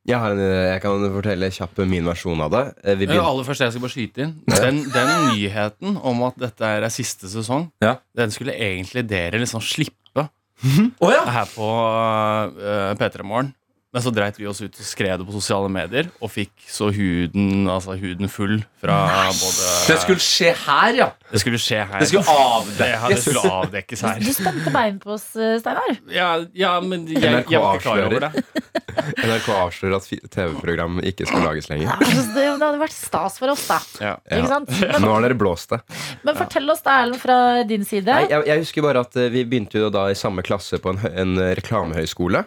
[0.03, 2.63] Jeg, har en, jeg kan fortelle kjapp min versjon av det.
[2.83, 6.35] Eh, Vi Ja, aller først, jeg skal bare skyte inn Den, den nyheten om at
[6.41, 7.97] dette er siste sesong, Ja.
[8.15, 10.27] den skulle egentlig dere liksom slippe
[10.63, 11.23] Å ja!
[11.27, 13.53] her på uh, P3 Morgen.
[13.93, 16.87] Men så dreit vi oss ut og skrev det på sosiale medier, og fikk så
[16.89, 18.95] huden, altså huden full fra
[19.29, 21.07] både Det skulle skje her, ja.
[21.29, 22.01] Det skulle skje her.
[22.01, 23.11] Det skulle det, avdekkes.
[23.13, 24.23] det skulle avdekkes her.
[24.23, 25.99] Du spente bein på oss, eh, Steinar.
[26.09, 28.31] Ja, ja men jeg, jeg, jeg var ikke klar over det.
[29.27, 31.91] NRK avslører at TV-program ikke skal lages lenger.
[31.91, 33.79] Ja, altså, det, det hadde vært stas for oss, da.
[34.01, 34.15] Ja.
[34.25, 34.73] Ikke sant?
[34.81, 35.83] Men, Nå har dere blåst det.
[36.25, 37.37] men fortell oss da, Erlend, fra
[37.69, 38.09] din side.
[38.09, 40.97] Nei, jeg, jeg husker bare at eh, vi begynte jo da i samme klasse på
[40.97, 42.45] en, en reklamehøyskole.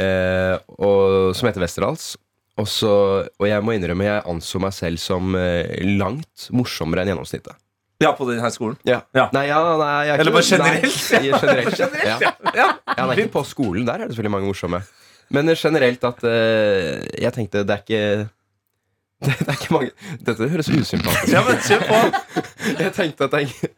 [0.00, 2.14] Eh, og, som heter Westerdals.
[2.60, 2.94] Og, så,
[3.26, 7.58] og jeg må innrømme jeg anså meg selv som eh, langt morsommere enn gjennomsnittet.
[8.02, 8.76] Ja, på denne skolen.
[8.86, 9.00] Ja.
[9.14, 9.28] Ja.
[9.34, 11.00] Nei, ja, nei, jeg er Eller bare generelt?
[11.14, 11.78] Nei, generelt.
[12.10, 12.32] ja.
[12.54, 12.68] Ja.
[12.74, 13.86] Ja, nei, ikke på skolen.
[13.86, 14.82] Der er det selvfølgelig mange morsomme.
[15.34, 18.04] Men eh, generelt at eh, jeg tenkte det er ikke
[19.22, 19.90] det, det er ikke mange
[20.26, 21.32] Dette høres usympatisk ut.
[21.32, 22.00] Ja, men kjør på.
[22.84, 23.70] Jeg tenkte at jeg,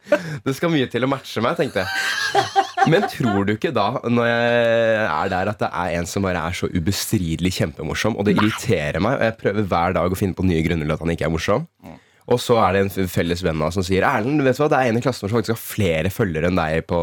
[0.45, 2.87] det skal mye til å matche meg, tenkte jeg.
[2.87, 6.39] Men tror du ikke da, når jeg er der, at det er en som bare
[6.47, 10.37] er så ubestridelig kjempemorsom, og det irriterer meg, og jeg prøver hver dag å finne
[10.37, 11.67] på nye grunner til at han ikke er morsom.
[12.27, 14.67] Og så er det en felles venn av oss som sier Erlend, vet du hva,
[14.73, 16.99] det er en i klassen vår som faktisk har flere følgere enn deg på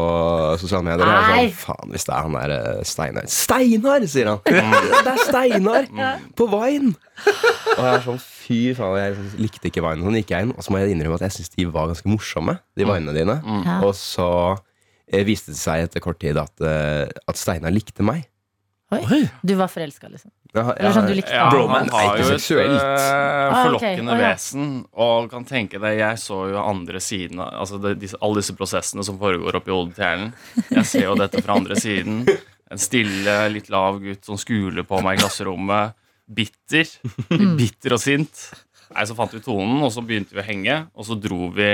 [0.61, 1.01] sosiale medier.
[1.01, 1.47] Og er Nei.
[1.47, 4.43] sånn, faen, hvis det er han der eh, Steinar Steinar, sier han!
[5.07, 5.89] Det er Steinar!
[6.37, 6.93] På Vine!
[7.25, 10.05] Og jeg er sånn, fy faen, jeg liksom likte ikke Vine.
[10.05, 12.13] Så gikk jeg inn, og så må jeg innrømme at jeg syns de var ganske
[12.13, 13.39] morsomme, de Vinene dine.
[13.65, 13.79] Ja.
[13.81, 14.29] Og så
[15.09, 18.27] eh, viste det seg etter kort tid at, eh, at Steinar likte meg.
[18.93, 19.25] Oi.
[19.41, 20.29] Du var forelska, liksom.
[20.55, 21.89] Ja, Eller sånn du likte Ja, han.
[21.91, 22.81] har Ikke jo et seksuelt.
[22.81, 23.57] Ah, ok.
[23.65, 24.29] forlokkende Å, ja.
[24.31, 24.69] vesen.
[25.05, 28.55] Og kan tenke deg, jeg så jo andre siden av altså det, disse, Alle disse
[28.55, 30.33] prosessene som foregår oppi hodet til Erlend.
[30.71, 32.23] Jeg ser jo dette fra andre siden.
[32.71, 35.93] En stille, litt lav gutt som skuler på meg i klasserommet.
[36.25, 36.87] bitter.
[37.59, 38.47] Bitter og sint.
[38.95, 40.75] Nei, Så fant vi tonen, og så begynte vi å henge.
[40.95, 41.67] Og så dro vi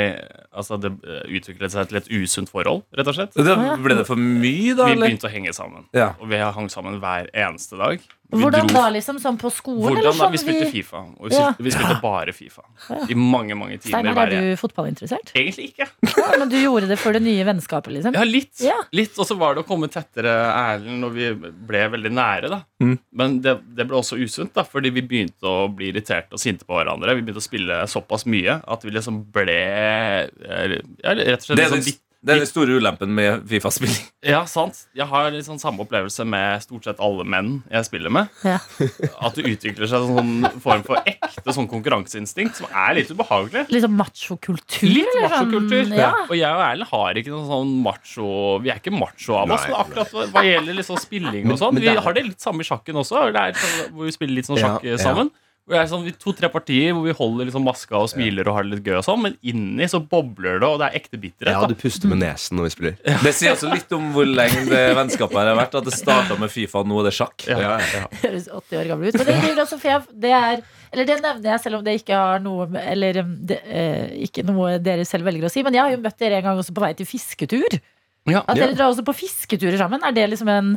[0.52, 3.36] Altså Det eh, utviklet seg til et usunt forhold, rett og slett.
[3.39, 4.89] Det, ble det for mye, da?
[4.89, 5.08] Vi Eller?
[5.08, 5.86] begynte å henge sammen.
[5.96, 6.10] Ja.
[6.20, 8.02] Og vi hang sammen hver eneste dag.
[8.32, 9.17] Vi Hvordan dro- da, liksom?
[9.20, 9.82] Sånn på skolen?
[9.84, 10.17] Hvordan eller da?
[10.17, 11.00] sånn Vi spilte Fifa.
[11.20, 11.50] Og vi, Ja.
[11.52, 12.63] spilte, vi spilte bare Fifa.
[13.10, 15.34] I mange, mange timer Steinar, hver er du fotballinteressert?
[15.36, 15.88] Egentlig ikke.
[16.17, 18.13] Ja, men du gjorde det for det nye vennskapet, liksom?
[18.15, 18.54] Ja, litt.
[18.63, 18.78] Ja.
[18.94, 21.30] litt Og så var det å komme tettere Erlend når vi
[21.67, 22.50] ble veldig nære.
[22.50, 22.98] da Mm.
[23.13, 26.65] Men det, det ble også usunt, da fordi vi begynte å bli irriterte og sinte
[26.65, 27.13] på hverandre.
[27.13, 31.58] Vi begynte å spille såpass mye at vi liksom ble eh, ja, rett og slett
[31.62, 34.10] Det liksom det er den store ulempen med Fifa-spilling.
[34.32, 34.84] Ja, sant.
[34.94, 38.30] Jeg har litt sånn samme opplevelse med stort sett alle menn jeg spiller med.
[38.46, 38.60] Ja.
[39.26, 43.66] At det utvikler seg en sånn form for ekte sånn konkurranseinstinkt som er litt ubehagelig.
[43.74, 44.86] Litt sånn machokultur?
[44.86, 45.96] Litt sånn- machokultur.
[45.98, 46.12] Ja.
[46.28, 48.30] Og jeg og Erlend har ikke noen sånn macho
[48.62, 51.58] Vi er ikke macho av oss, Nei, men akkurat hva- hva gjelder liksom spilling og
[51.64, 51.82] sånn.
[51.82, 54.86] Vi har det litt samme i sjakken også, sånn, hvor vi spiller litt sånn sjakk
[54.86, 55.02] ja.
[55.02, 55.34] sammen.
[55.72, 58.66] Hvor det er sånn To-tre partier hvor vi holder liksom maska og smiler og har
[58.68, 61.56] det litt gøy, og sånn men inni så bobler det, og det er ekte bitterhet.
[61.56, 62.98] Ja, du puster med nesen når vi spiller.
[63.24, 65.78] Det sier også litt om hvor lenge det vennskapet her har vært.
[65.80, 67.48] At det starta med Fifa, nå er det sjakk.
[67.48, 67.58] Ja.
[67.64, 68.04] Ja, ja.
[68.26, 69.18] høres 80 år gammel ut.
[69.22, 72.20] Men det, driver også, jeg, det er Eller det nevner jeg selv om det ikke
[72.20, 75.64] har noe med- Eller um, det, eh, ikke noe dere selv velger å si.
[75.64, 77.80] Men jeg har jo møtt dere en gang også på vei til fisketur.
[78.28, 78.44] Ja.
[78.44, 78.66] At Ja.
[78.68, 80.04] dere drar også på fisketurer sammen.
[80.04, 80.76] Er det liksom en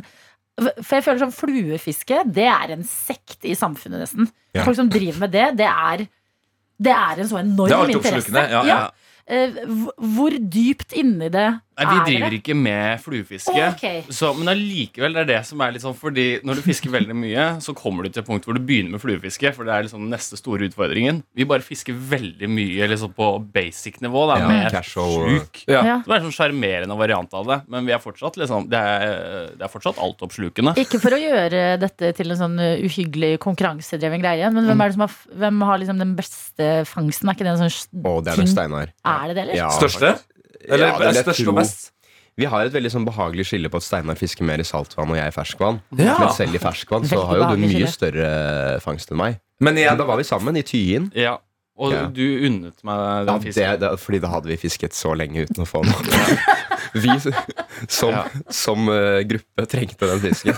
[0.57, 4.29] For jeg føler sånn fluefiske, det er en sekt i samfunnet, nesten.
[4.55, 4.63] Ja.
[4.63, 6.05] Folk som driver med det, det er
[6.81, 8.45] det er en så enorm Det er interesse.
[8.51, 8.77] ja, ja.
[9.27, 13.55] Eh, hvor- Hvor dypt inni det Nei, vi er driver ikke med fluefiske.
[13.73, 14.03] okay.
[14.07, 17.15] Så, men allikevel det er det som er litt sånn Fordi når du fisker veldig
[17.19, 19.51] mye, så kommer du til et punkt hvor du begynner med fluefiske.
[19.55, 21.21] For det er liksom den neste store utfordringen.
[21.35, 24.23] Vi bare fisker veldig mye liksom på basic-nivå.
[24.31, 25.63] da Ja, Med sluk.
[25.67, 25.81] Ja.
[25.85, 25.97] Ja.
[26.05, 27.59] Som er en sånn sjarmerende variant av det.
[27.71, 30.75] Men vi er fortsatt liksom Det er, det er fortsatt altoppslukende.
[30.79, 34.91] Ikke for å gjøre dette til en sånn uh, uhyggelig konkurransedreven greie, men hvem, er
[34.91, 37.29] det som har, hvem har liksom den beste fangsten?
[37.29, 38.47] Er ikke det en sånn Å, det er det?
[38.53, 38.95] Steinar.
[39.03, 39.59] Er det det, eller?
[39.59, 40.15] Ja, Største?
[40.69, 41.91] Eller Ja, det størst og best?
[42.35, 45.15] Vi har et veldig sånn behagelig skille på at Steinar fisker mer i saltvann og
[45.15, 45.77] jeg i ferskvann.
[45.95, 46.17] Ja.
[46.19, 49.37] Men selv i ferskvann så har jo du mye større fangst enn meg.
[49.63, 51.11] Men Men da var vi sammen i Tyin.
[51.15, 51.37] Ja
[51.77, 52.05] Og Ja.
[52.07, 53.79] du unnet meg den det, fisken.
[53.79, 56.03] det, fordi da hadde vi fisket så lenge uten å få noe.
[56.95, 57.11] Vi
[57.89, 58.21] som, Ja.
[58.49, 60.55] som uh, gruppe trengte den fisken.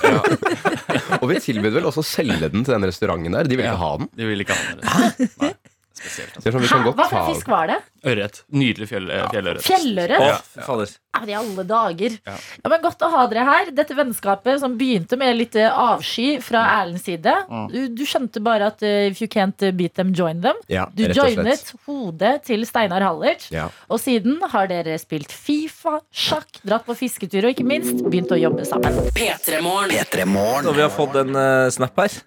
[1.21, 3.43] og vi tilbød vel også å selge den til den restauranten der.
[3.49, 3.73] De ville Ja.
[3.73, 4.09] ikke ha den.
[4.13, 5.53] De ville ikke ha den.
[5.97, 6.35] Spesielt.
[6.35, 6.49] Altså.
[6.49, 6.93] Er sånn, Hæ?
[6.93, 7.77] Hva for en fisk var det?
[8.07, 8.39] Ørret.
[8.53, 9.63] Nydelig fjell, fjellørret.
[9.65, 10.21] Fjellørret?
[10.21, 10.35] Ja.
[10.37, 10.65] Ja.
[10.67, 10.91] fader.
[11.25, 12.17] i alle dager.
[12.27, 12.35] Ja.
[12.61, 13.71] Ja, men Godt å ha dere her.
[13.75, 17.33] Dette vennskapet som begynte med litt eh, avsky fra Erlends side.
[17.49, 17.65] Mm.
[17.73, 20.61] Du, du skjønte bare at uh, if you can't eh, beat them, join them.
[20.71, 23.49] Ja, Du joinet hodet til Steinar Hallert.
[23.53, 23.67] Ja.
[23.89, 28.39] Og siden har dere spilt Fifa, sjakk, dratt på fisketur og ikke minst begynt å
[28.39, 29.01] jobbe sammen.
[29.17, 29.97] P3morgen.
[29.97, 30.69] P3 Morgen.
[30.69, 32.21] Og vi har fått en uh, snap her.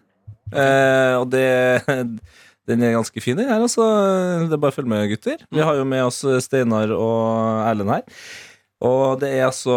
[0.51, 1.47] Uh, og det
[2.71, 3.61] Den er ganske fin, den her.
[3.67, 3.85] Altså.
[4.47, 5.43] Det er bare å følge med, gutter.
[5.51, 8.07] Vi har jo med oss Steinar og Erlend her.
[8.81, 9.75] Og det er altså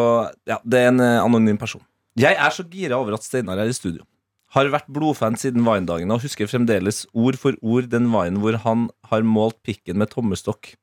[0.47, 1.83] Ja, det er en eh, anonym person.
[2.19, 4.05] Jeg er så gira over at Steinar er i studio.
[4.53, 8.85] Har vært blodfan siden Vine-dagene og husker fremdeles ord for ord den Vine hvor han
[9.09, 10.75] har målt pikken med tommestokk.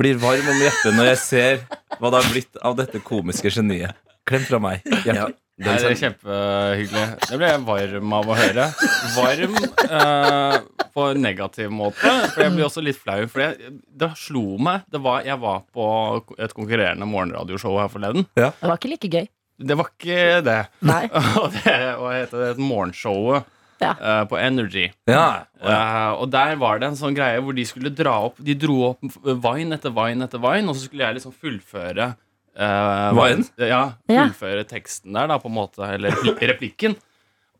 [0.00, 1.62] Blir varm om hjertet når jeg ser
[2.00, 3.94] hva det har blitt av dette komiske geniet.
[4.26, 4.82] Klem fra meg.
[5.06, 5.30] Ja.
[5.56, 7.04] Nei, det er kjempehyggelig.
[7.30, 8.66] Det ble jeg varm av å høre.
[9.16, 9.54] Varm
[9.86, 10.56] eh,
[10.92, 12.12] på en negativ måte.
[12.34, 13.22] For jeg blir også litt flau.
[13.32, 14.84] For jeg, det slo meg.
[14.92, 15.86] Det var, jeg var på
[16.36, 18.28] et konkurrerende morgenradioshow her forleden.
[18.36, 19.28] Det var ikke like gøy.
[19.56, 20.58] Det var ikke det.
[20.84, 21.04] Nei.
[21.40, 23.48] Og det og heter det morgenshowet
[23.80, 23.94] Ja.
[23.96, 24.90] eh, på Energy.
[25.08, 25.24] Ja.
[25.60, 28.76] Eh, og der var det en sånn greie hvor de skulle dra opp De dro
[28.90, 32.06] opp Vine etter Vine etter Vine, og så skulle jeg liksom fullføre
[32.56, 33.36] eh, Vine?
[33.36, 33.44] enn?
[33.68, 33.82] Ja.
[34.08, 35.84] fullføre teksten der, da, på en måte.
[35.94, 36.16] Eller
[36.52, 36.96] replikken.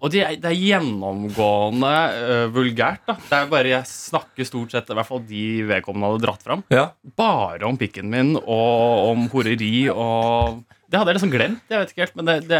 [0.03, 3.01] Og det er- det er gjennomgående uh, vulgært.
[3.09, 6.43] da Det er bare Jeg snakker stort sett, i hvert fall de vedkommende hadde dratt
[6.45, 6.91] fram, ja.
[7.17, 11.63] bare om pikken min og om horeri og Det hadde jeg liksom glemt.
[11.73, 12.59] Jeg vet ikke helt, men det, det,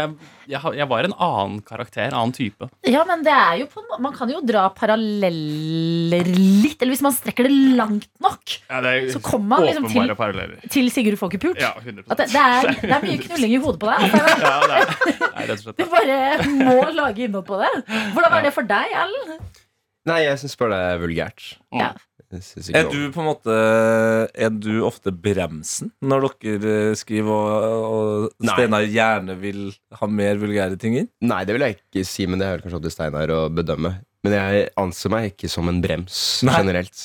[0.51, 2.67] jeg, jeg var en annen karakter, annen type.
[2.87, 6.81] Ja, men det er jo på Man kan jo dra paralleller litt.
[6.81, 10.11] Eller hvis man strekker det langt nok, Ja, det er så kommer man liksom til,
[10.19, 10.59] paralleller.
[10.73, 11.61] til Sigurd Folkepult.
[11.63, 14.07] Ja, 100 At det, det, er, det er mye knulling i hodet på deg.
[14.07, 16.19] Altså, Ja, det er, det rett og slett du bare
[16.67, 17.71] må lage innhold på det.
[18.15, 19.63] Hvordan var det for deg, Erlend?
[20.07, 21.47] Nei, jeg syns bare det er vulgært.
[21.75, 21.89] Ja.
[22.27, 23.53] Jeg Er du på en måte
[24.35, 29.61] Er du ofte bremsen når dere eh, skriver og, og Steinar gjerne vil
[29.95, 31.07] ha mer vulgære ting inn?
[31.23, 33.39] Nei, det vil jeg ikke si, men det er vel kanskje opp til Steinar å
[33.53, 33.93] bedømme.
[34.25, 36.55] Men jeg anser meg ikke som en brems Nei.
[36.57, 37.03] generelt.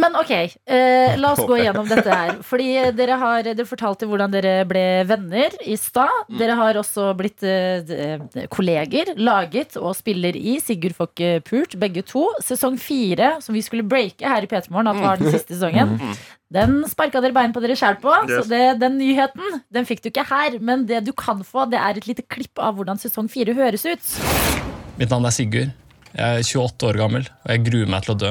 [0.00, 2.32] Men ok, eh, la oss gå gjennom dette her.
[2.44, 6.26] Fordi dere har dere fortalte hvordan dere ble venner i stad.
[6.40, 8.18] Dere har også blitt eh,
[8.52, 12.26] kolleger, laget og spiller i Sigurd Fokke Pult, begge to.
[12.42, 16.16] Sesong fire, som vi skulle breake her i P3 Morgen, at var den siste sesongen.
[16.52, 20.10] Den sparka dere bein på dere sjæl på, så det, den nyheten den fikk du
[20.10, 20.58] ikke her.
[20.60, 23.86] Men det du kan få, det er et lite klipp av hvordan sesong fire høres
[23.86, 24.10] ut.
[24.98, 25.72] Mitt navn er Sigurd.
[26.12, 28.30] Jeg er 28 år gammel, og jeg gruer meg til å dø.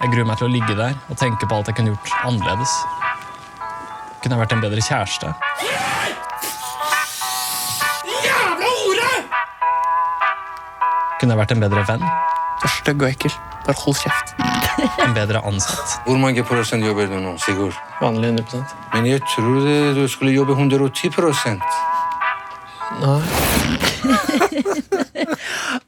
[0.00, 2.72] Jeg gruer meg til å ligge der og tenke på alt jeg kunne gjort annerledes.
[4.22, 5.34] Kunne jeg vært en bedre kjæreste?
[11.20, 12.08] Kunne jeg vært en bedre venn?
[12.08, 13.36] Du er stygg og ekkel.
[13.66, 14.34] Bare hold kjeft.
[15.04, 15.98] En bedre ansatt?
[16.06, 17.76] Hvor mange prosent jobber du nå, Sigurd?
[18.00, 18.64] Vanlig 100
[18.94, 21.99] Men jeg trodde du skulle jobbe 110 Nei.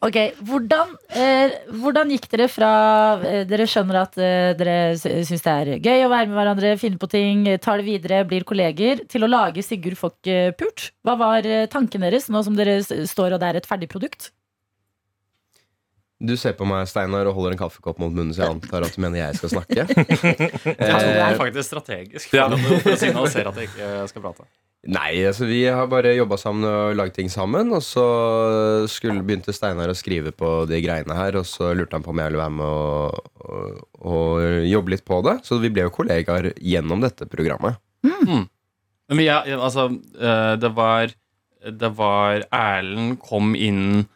[0.02, 2.68] Ok, hvordan, eh, hvordan gikk dere fra
[3.26, 6.72] eh, Dere skjønner at eh, dere sy- syns det er gøy å være med hverandre,
[6.80, 10.50] finne på ting, eh, tar det videre, blir kolleger, til å lage Sigurd Fock eh,
[10.58, 10.90] Pult?
[11.06, 14.30] Hva var eh, tanken deres nå som dere står og det er et ferdig produkt?
[16.22, 18.94] Du ser på meg, Steinar, og holder en kaffekopp mot munnen, så jeg antar at
[18.94, 19.82] du mener jeg skal snakke.
[19.90, 24.46] Det Eh, er faktisk strategisk for, for å signalisere at jeg ikke skal prate.
[24.82, 27.70] Nei, altså vi har bare jobba sammen og laget ting sammen.
[27.70, 28.02] Og så
[28.90, 32.18] skulle, begynte Steinar å skrive på de greiene her, og så lurte han på om
[32.18, 35.36] jeg ville være med og, og, og jobbe litt på det.
[35.46, 37.78] Så vi ble jo kollegaer gjennom dette programmet.
[38.02, 41.12] Men ja, altså, eh, det var
[41.62, 44.06] Det var Erlend kom inn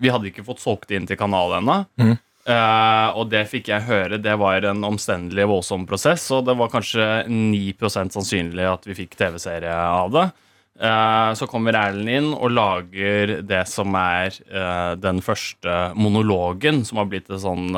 [0.00, 1.76] Vi hadde ikke fått solgt det inn til kanalen ennå.
[2.02, 2.16] Mhm.
[2.46, 4.20] Eh, og det fikk jeg høre.
[4.22, 9.16] Det var en omstendelig, voldsom prosess, og det var kanskje 9% sannsynlig at vi fikk
[9.18, 10.28] TV-serie av det.
[10.76, 17.00] Uh, så kommer Erlend inn og lager det som er uh, den første monologen, som
[17.00, 17.70] har blitt en sånn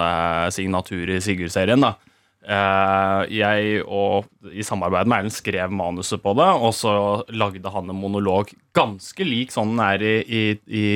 [0.50, 1.86] signatur i Sigurd-serien.
[1.86, 1.94] da
[3.28, 4.24] jeg og
[4.56, 6.92] i samarbeid med Erlend skrev manuset på det, og så
[7.28, 10.86] lagde han en monolog ganske lik sånn den er i, i, i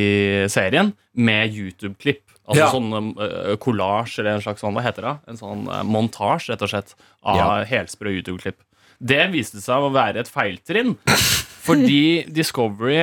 [0.49, 2.32] serien, med YouTube-klipp.
[2.53, 2.71] Altså Ja.
[2.71, 5.15] sånn uh, eller en slags sånn, hva heter det?
[5.33, 6.95] En sånn montasje, rett og slett,
[7.25, 7.65] av Ja.
[7.65, 8.61] helsprø YouTube-klipp.
[9.03, 10.97] Det viste seg å være et feiltrinn.
[11.63, 12.99] Fordi Discovery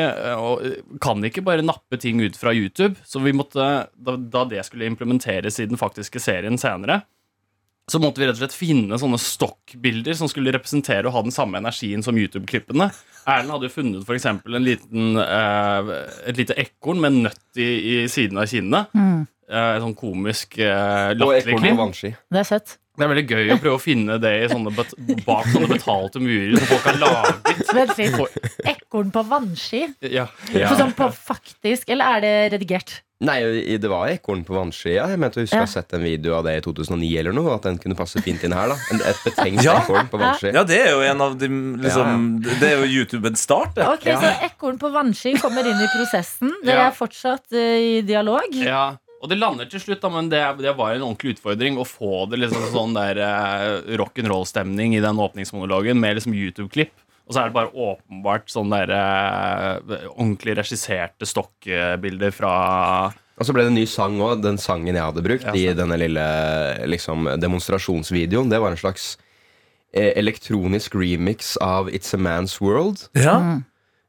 [1.00, 2.96] kan ikke bare nappe ting ut fra YouTube.
[3.08, 7.04] Så vi måtte, da det skulle implementeres i den faktiske serien senere,
[7.90, 11.36] så måtte vi rett og slett finne sånne stokkbilder som skulle representere og ha den
[11.36, 12.90] samme energien som YouTube-klippene.
[13.30, 15.92] Erlend hadde jo funnet eksempel eh,
[16.30, 18.94] et lite ekorn med nøtt i, i siden av kinnet.
[19.50, 22.22] Eh, sånn komisk eh, latterlig på klipp.
[22.30, 22.78] Det er søtt.
[23.00, 24.90] Det er veldig gøy å prøve å finne det i sånne bet
[25.24, 27.62] bak sånne betalte murer som folk har laget.
[27.78, 28.40] Vent litt.
[28.74, 29.86] Ekorn på vannski?
[30.04, 30.26] Ja.
[30.52, 30.74] ja.
[30.76, 33.00] sånn på faktisk, eller er det redigert?
[33.20, 33.40] Nei,
[33.84, 35.04] det var ekorn på vannskia.
[35.12, 35.66] Jeg mente å huske Ja.
[35.66, 37.56] å ha sett en video av det i 2009 eller noe.
[37.58, 38.70] At den kunne passe fint inn her.
[38.70, 38.76] da
[39.10, 39.82] Et betenkt Ja.
[39.82, 40.54] ekorn på vannski.
[40.54, 43.86] Ja, det er jo en av de liksom, Det er jo YouTubens start, det.
[43.86, 46.50] Ok, Så ekorn på vannski kommer inn i prosessen.
[46.64, 46.88] Dere Ja.
[46.88, 48.48] er fortsatt uh, i dialog.
[48.54, 51.84] Ja, og det lander til slutt, da, men det, det var en ordentlig utfordring å
[51.86, 56.92] få det liksom sånn der eh, rock'n'roll-stemning i den åpningsmonologen med liksom YouTube-klipp.
[57.30, 62.54] Og så er det bare åpenbart sånne der eh, ordentlig regisserte stokkbilder fra
[63.38, 64.42] Og så ble det en ny sang òg.
[64.42, 66.26] Den sangen jeg hadde brukt Ja, i denne lille
[66.90, 69.12] liksom, demonstrasjonsvideoen, det var en slags
[69.94, 73.06] eh, elektronisk remix av It's a Man's World.
[73.14, 73.38] Ja.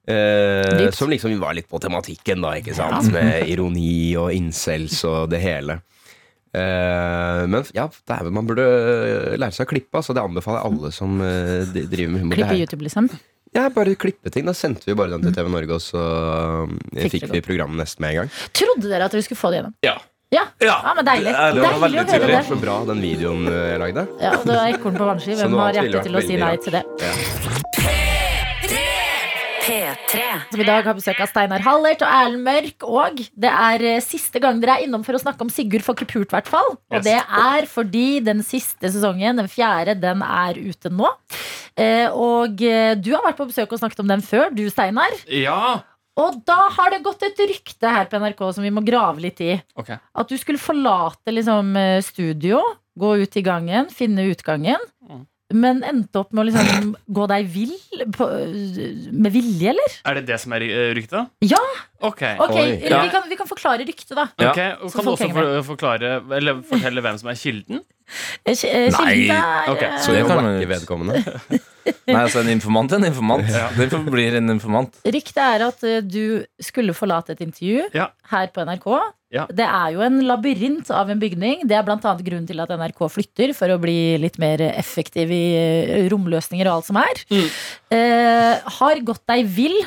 [0.08, 3.12] Eh, som liksom var litt på tematikken, da, ikke sant?
[3.12, 5.82] Med ironi og incels og det hele.
[6.52, 8.64] Eh, men ja, dæven, man burde
[9.38, 10.00] lære seg å klippe.
[10.00, 12.34] Altså, det anbefaler jeg alle som eh, driver med humor.
[12.40, 13.10] Klipp Det i er- YouTube, liksom.
[13.54, 14.44] Ja, bare klippe ting.
[14.46, 16.02] Da sendte vi bare den til TV Norge, og så
[16.94, 18.30] eh, Fikk fikk vi programmet nesten med en gang.
[18.54, 19.74] Trodde dere at dere skulle få det gjennom?
[19.86, 19.96] Ja.
[20.30, 21.32] Ja, Ja, ja men deilig.
[21.32, 22.36] det er- det var Deilig veldig å høre Det det.
[22.36, 24.06] var så bra, den videoen eh, jeg lagde.
[24.22, 25.34] Ja, og det var ekorn på vannski.
[25.42, 26.62] Hvem har hjerte til å si nei rart.
[26.62, 28.09] til det?
[29.70, 30.22] P3.
[30.50, 32.86] Som i dag har besøk av Steinar Hallert og Erlend Mørk.
[32.88, 36.08] Og det er eh, siste gang dere er innom for å snakke om Sigurd Fokke
[36.10, 36.72] Pult, hvert fall.
[36.90, 37.04] Og Yes.
[37.06, 41.12] det er fordi den siste sesongen, den fjerde, den er ute nå.
[41.78, 45.14] Eh, og eh, du har vært på besøk og snakket om den før, du Steinar.
[45.30, 45.80] Ja!
[46.20, 49.38] Og da har det gått et rykte her på NRK som vi må grave litt
[49.40, 49.54] i.
[49.78, 49.96] Okay.
[50.18, 51.70] At du skulle forlate liksom,
[52.04, 52.58] studio,
[52.98, 54.82] gå ut i gangen, finne utgangen.
[55.06, 55.22] Mm.
[55.50, 57.72] Men endte opp med å liksom gå deg vill
[58.14, 58.26] på,
[59.10, 59.96] med vilje, eller?
[60.06, 61.30] Er det det som er eh, ryktet?
[61.42, 61.60] Ja.
[62.00, 62.22] Ok.
[62.46, 64.28] okay vi, kan, vi kan forklare ryktet, da.
[64.40, 64.52] Ja.
[64.52, 67.82] Ok, og Kan du også for, forklare Eller fortelle hvem som er kilden?
[68.44, 68.88] Eh, eh.
[68.94, 70.70] Kilden er Ok, eh, Så Det kan man ikke.
[70.76, 71.60] vedkommende.
[71.86, 73.46] Nei, altså En informant er en informant.
[73.76, 74.98] Det forblir en informant.
[75.06, 78.10] Ryktet er at eh, du skulle forlate et intervju Ja.
[78.32, 78.88] her på NRK.
[79.30, 79.44] Ja.
[79.46, 81.62] Det er jo en labyrint av en bygning.
[81.70, 81.98] Det er bl.a.
[82.00, 86.80] grunnen til at NRK flytter, for å bli litt mer effektiv i eh, romløsninger og
[86.80, 87.22] alt som er.
[87.30, 87.48] Mm.
[87.94, 89.78] Eh, har gått deg vill.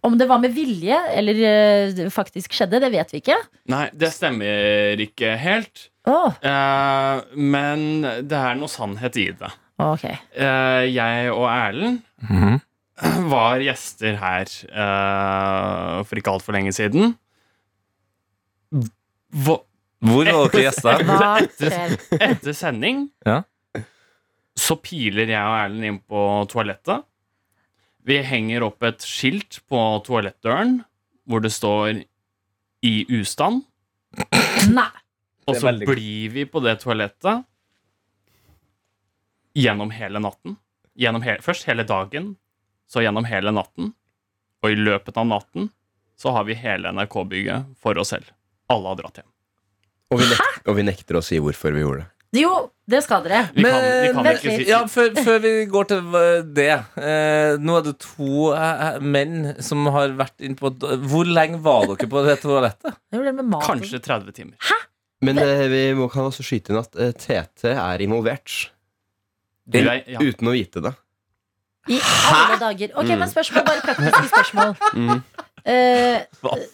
[0.00, 3.34] Om det var med vilje eller eh, det faktisk skjedde, det vet vi ikke.
[3.68, 5.88] Nei, det stemmer ikke helt.
[6.08, 7.82] Åh, Eh, men
[8.24, 9.50] det er noe sannhet i det.
[9.94, 10.04] Ok.
[10.36, 12.00] Uh, jeg og Erlend
[13.32, 17.14] var gjester her uh, for ikke altfor lenge siden.
[18.70, 19.56] Hva,
[20.04, 21.04] Hvor var dere gjester?
[21.44, 23.40] etter, etter sending Ja.
[24.58, 27.06] så piler jeg og Erlend inn på toalettet.
[28.06, 30.80] Vi henger opp et skilt på toalettdøren
[31.28, 32.00] hvor det står
[32.82, 33.60] 'i ustand'.
[34.72, 34.88] Nei.
[35.46, 37.44] Og så blir vi på det toalettet
[39.54, 40.56] gjennom hele natten.
[40.98, 42.34] Gjennom he først hele dagen,
[42.90, 43.92] så gjennom hele natten.
[44.60, 45.70] Og i løpet av natten
[46.20, 48.28] så har vi hele NRK-bygget for oss selv.
[48.70, 49.28] Alle har dratt hjem.
[50.10, 52.10] Og vi, nek og vi nekter å si hvorfor vi gjorde det.
[52.40, 52.50] Jo,
[52.86, 53.40] det skal dere.
[53.54, 54.66] Vi kan, vi kan ikke si.
[54.68, 56.68] Ja, før, før vi går til eh, det
[57.02, 61.88] eh, Nå er det to eh, menn som har vært inn på Hvor lenge var
[61.90, 63.00] dere på det toalettet?
[63.10, 64.76] Det det med kanskje 30 timer.
[65.26, 68.70] Men eh, vi må, kan også skyte inn at eh, TT er involvert.
[69.70, 70.18] Du er, ja.
[70.20, 70.92] Uten å vite det.
[71.88, 71.98] I
[72.28, 72.90] alle dager.
[73.00, 74.74] Ok, men spørsmål, bare praktiske spørsmål.
[74.94, 75.22] Mhm.
[75.64, 76.24] Eh,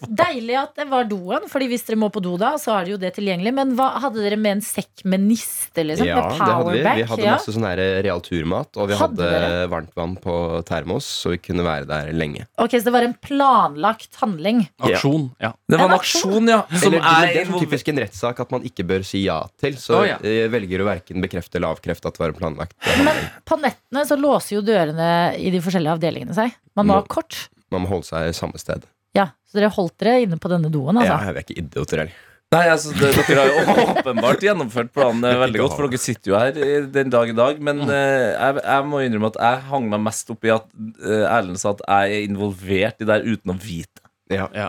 [0.07, 2.95] deilig at det var doen, Fordi hvis dere må på do, da så er det
[2.95, 3.53] jo det tilgjengelig.
[3.57, 5.83] Men hva, hadde dere med en sekk med niste?
[5.83, 6.85] Liksom, Ja, med det hadde vi.
[7.03, 7.37] Vi hadde ja?
[7.37, 10.37] masse sånn her real turmat, og vi Hadde hadde varmtvann på
[10.69, 12.47] termos, så vi kunne være der lenge.
[12.63, 14.67] Ok, Så det var en planlagt handling?
[14.87, 15.31] Aksjon.
[15.43, 15.53] Ja.
[15.67, 16.61] Det var En en aksjon, ja.
[16.71, 19.41] Som Eller, er det er sånn typisk en rettssak at man ikke bør si ja
[19.61, 19.77] til.
[19.81, 20.19] Så oh, ja.
[20.53, 22.77] velger å verken bekrefte eller avkrefte at det var en planlagt.
[23.05, 25.11] Men på nettene så låser jo dørene
[25.41, 26.57] i de forskjellige avdelingene seg.
[26.77, 27.47] Man må ha kort.
[27.73, 28.85] Man må holde seg i samme sted.
[29.17, 31.09] Ja, Så dere holdt dere inne på denne doen, altså?
[31.09, 32.23] Ja, vi er ikke idioter heller.
[32.55, 36.31] Nei, altså, det, Dere har jo åpenbart gjennomført planen eh, veldig godt, for dere sitter
[36.31, 37.59] jo her i den dag i dag.
[37.69, 41.25] Men uh, jeg, jeg må innrømme at jeg hang meg mest opp i at uh,
[41.27, 44.05] Erlend sa at jeg er involvert i det her uten å vite.
[44.31, 44.47] Ja.
[44.55, 44.69] Ja.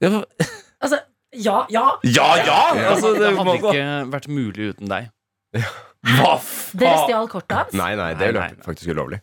[0.00, 0.48] Ja, for-
[0.78, 1.00] Altså,
[1.34, 1.84] ja, ja.
[2.06, 2.26] ja!
[2.46, 2.58] ja!
[2.94, 3.72] Altså, det det hadde gå.
[3.74, 5.08] ikke vært mulig uten deg.
[5.58, 7.00] Hva Dere faen?
[7.04, 7.74] stjal kortet hans?
[7.76, 9.18] Nei, nei, det er faktisk ulovlig.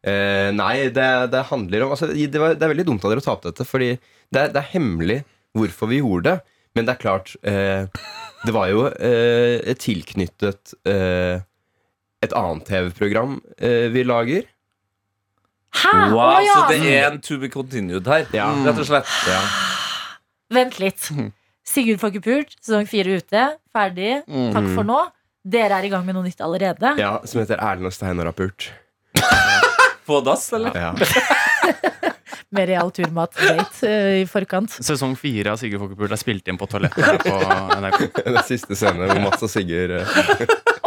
[0.00, 3.20] Eh, nei, det, det handler om altså, det, var, det er veldig dumt av dere
[3.20, 3.90] å ta opp dette, Fordi
[4.32, 5.18] det er, det er hemmelig
[5.56, 6.56] hvorfor vi gjorde det.
[6.78, 8.06] Men det er klart uh,
[8.46, 11.42] Det var jo uh, tilknyttet eh,
[12.22, 13.38] et annet TV-program
[13.94, 14.44] vi lager.
[15.72, 15.92] Hæ?
[16.12, 16.52] Wow, oh, ja.
[16.52, 18.50] Så det er en to be continued her, Ja.
[18.66, 19.08] rett og slett.
[19.24, 19.38] Ja.
[20.52, 21.08] Vent litt.
[21.64, 23.46] Sigurd får ikke pult, sesong fire ute.
[23.72, 24.12] Ferdig.
[24.28, 25.00] Takk for nå.
[25.56, 26.92] Dere er i gang med noe nytt allerede.
[27.00, 28.68] ja, Som heter Erlend og Steinar Rappurt.
[30.10, 30.74] På dass, eller?
[30.74, 30.92] Ja.
[32.50, 34.72] Med real turmat-date eh, i forkant.
[34.82, 37.34] Sesong fire av Sigurd Folkepult er spilt inn på toalettet på
[37.78, 38.00] NRK.
[38.26, 40.40] Den siste scenen hvor Mats og Sigurd eh,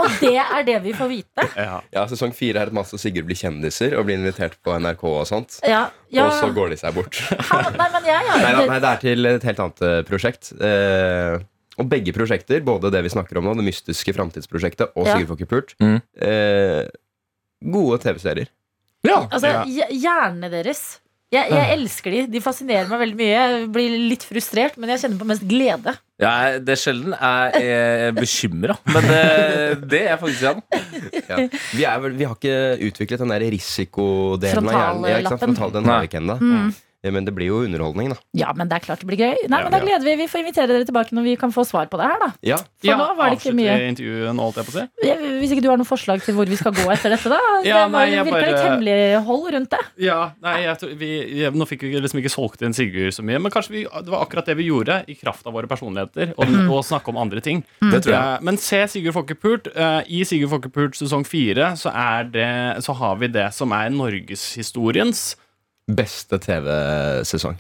[0.04, 1.46] Og det er det vi får vite.
[1.56, 1.78] Ja.
[1.96, 5.06] Ja, Sesong fire er at Mats og Sigurd blir kjendiser og blir invitert på NRK
[5.14, 5.56] og sånt.
[5.64, 6.26] Ja, ja.
[6.28, 7.22] Og så går de seg bort.
[7.32, 8.36] Nei, men jeg, ja.
[8.44, 10.52] Nei, nei, det er til et helt annet eh, prosjekt.
[10.60, 11.38] Eh,
[11.80, 15.16] og begge prosjekter, både det vi snakker om nå, det mystiske framtidsprosjektet og Ja.
[15.16, 15.96] Sigurd Fokkepult, Mm.
[16.28, 16.84] eh,
[17.72, 18.52] gode TV-serier.
[19.04, 19.24] Ja.
[19.30, 20.84] Altså, hjernene deres.
[21.34, 22.20] Jeg, jeg elsker de.
[22.30, 23.30] De fascinerer meg veldig mye.
[23.34, 25.96] Jeg blir litt frustrert, men jeg kjenner på mest glede.
[26.22, 29.24] Ja, det er sjelden jeg er bekymra, men det,
[29.92, 30.84] det er faktisk jeg.
[31.26, 31.40] Ja.
[31.74, 35.10] Vi, er vel, vi har ikke utviklet den der risikodelen av hjernen.
[35.10, 35.46] Ja, ikke sant?
[35.48, 36.38] Frontal, den har vi ikke ennå.
[36.38, 36.70] Mm.
[37.12, 38.18] Men det blir jo underholdning, da.
[38.38, 39.34] Ja, men det er klart det blir gøy.
[39.52, 41.66] Nei, Ja, men Da gleder vi Vi får invitere dere tilbake når vi kan få
[41.68, 42.30] svar på det her, da.
[42.42, 43.74] Ja, For nå var det ikke mye.
[43.92, 44.86] intervjuet nå, holdt jeg på å si.
[45.42, 47.40] Hvis ikke du har noen forslag til hvor vi skal gå etter dette, da?
[47.68, 49.82] Ja, det nei, virker litt hemmelig hemmelighold rundt det.
[50.06, 53.24] Ja, nei, jeg, tror- vi, jeg, Nå fikk vi liksom ikke solgt inn Sigurd så
[53.28, 56.34] mye, men kanskje vi, det var akkurat det vi gjorde i kraft av våre personligheter,
[56.38, 57.64] og, og snakke om andre ting.
[57.84, 58.44] Det tror jeg.
[58.48, 59.68] Men se Sigurd Fokkepult.
[59.76, 65.36] Eh, I Sigurd Fokkepult sesong fire så, er så har vi det som er norgeshistoriens
[65.88, 67.58] Beste TV-sesong.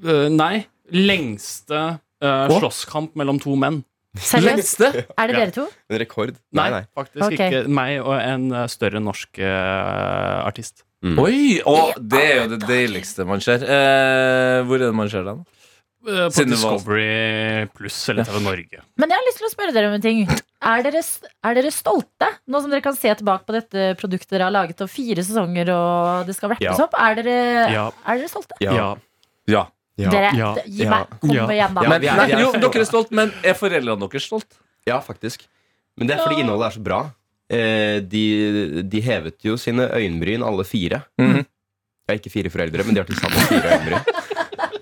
[0.00, 1.80] Uh, Nei, lengste
[2.22, 3.82] eh, slåsskamp mellom to menn.
[4.18, 4.80] Seriøst?
[4.80, 5.04] Lengste?
[5.14, 5.66] Er det dere to?
[5.90, 6.38] En rekord.
[6.56, 7.50] Nei, Nei, faktisk okay.
[7.50, 7.62] ikke.
[7.70, 10.84] Meg og en eh, større norsk uh, artist.
[11.00, 11.60] Oi!
[11.64, 13.62] Og det er jo det deiligste man ser.
[13.64, 15.44] Eh, hvor er det man ser den?
[16.08, 18.78] Eh, På Siden Discovery pluss eller TV Norge.
[18.96, 20.22] Men jeg har lyst til å spørre dere om en ting.
[20.64, 21.02] Er dere,
[21.44, 24.80] er dere stolte, nå som dere kan se tilbake på dette produktet dere har laget,
[24.80, 26.84] og fire sesonger, og det skal wrappes Ja.
[26.86, 26.94] opp?
[26.96, 27.36] Er dere,
[27.72, 27.84] Ja.
[28.06, 28.56] er dere stolte?
[28.64, 28.72] Ja.
[28.72, 28.88] Ja.
[29.46, 29.66] Ja.
[30.00, 30.10] Ja.
[30.10, 30.54] Dere, Ja.
[30.64, 30.90] gi Ja.
[30.90, 31.46] meg, kom Ja.
[31.48, 31.82] igjen, da.
[31.82, 34.24] Ja, Men, vi er- nei, vi er jo, dere er stolt, men er foreldrene deres
[34.24, 34.46] stolt?
[34.86, 35.44] ja, faktisk.
[35.98, 37.10] Men det er fordi innholdet er så bra.
[37.50, 41.02] eh, de, de hevet jo sine øyenbryn, alle fire.
[41.18, 41.44] Mhm.
[42.08, 44.04] Er ikke fire foreldre, men de har til sammen fire øyenbryn.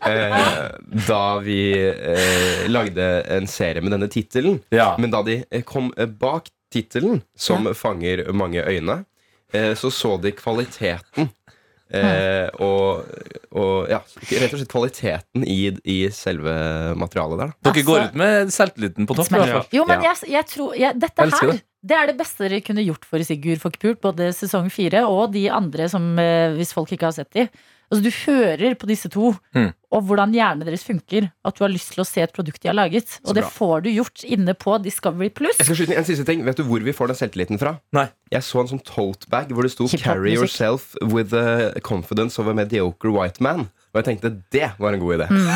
[0.09, 0.69] Eh,
[1.09, 4.61] da vi eh, lagde en serie med denne tittelen.
[4.75, 4.95] Ja.
[4.99, 9.03] Men da de eh, kom bak tittelen, som fanger mange øyne,
[9.53, 11.31] eh, så så de kvaliteten.
[11.89, 13.07] Eh, og,
[13.57, 16.53] og ja, rett og slett kvaliteten i, i selve
[17.01, 17.55] materialet der.
[17.71, 19.33] Dere går ut med selvtilliten på topp.
[19.33, 19.79] i.
[19.79, 21.63] Jo, men jeg, jeg tror jeg, Dette her det.
[21.89, 25.47] det er det beste dere kunne gjort for Sigurd Fokkpult, både sesong fire og de
[25.49, 26.13] andre som
[26.59, 27.49] hvis folk ikke har sett de.
[27.89, 29.70] Altså, du hører på disse to Mm.
[29.91, 32.68] og hvordan hjernen deres funker, at du har lyst til å se et produkt de
[32.68, 33.18] har laget.
[33.24, 35.57] Og det får du gjort inne på Discovery Plus.
[35.59, 36.45] Jeg skal skyte en siste ting.
[36.45, 37.78] Vet du hvor vi får den selvtilliten fra?
[37.97, 38.09] Nei.
[38.30, 42.47] Jeg så en sånn tote bag hvor det sto 'Carry yourself with the confidence of
[42.47, 43.68] a mediocre white man'.
[43.95, 45.26] Og jeg tenkte det var en god idé.
[45.32, 45.49] Mm.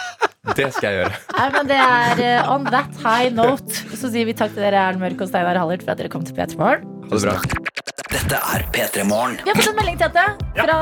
[0.56, 1.16] det skal jeg gjøre.
[1.38, 3.72] Nei, men det er uh, on that high note.
[3.96, 6.24] Så sier vi takk til dere, Erlend Mørk og Steinar Hallert, for at dere kom
[6.24, 6.84] til P3 Morgen.
[7.08, 7.69] Ha det bra.
[8.10, 9.36] Dette er P3 Morgen.
[9.44, 10.78] Vi har fått en melding til dette fra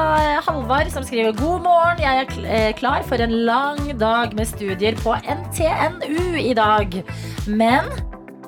[0.46, 4.48] Halvard som skriver God morgen, jeg er kl eh, klar for en lang dag med
[4.48, 6.96] studier på NTNU i dag.
[7.44, 7.92] Men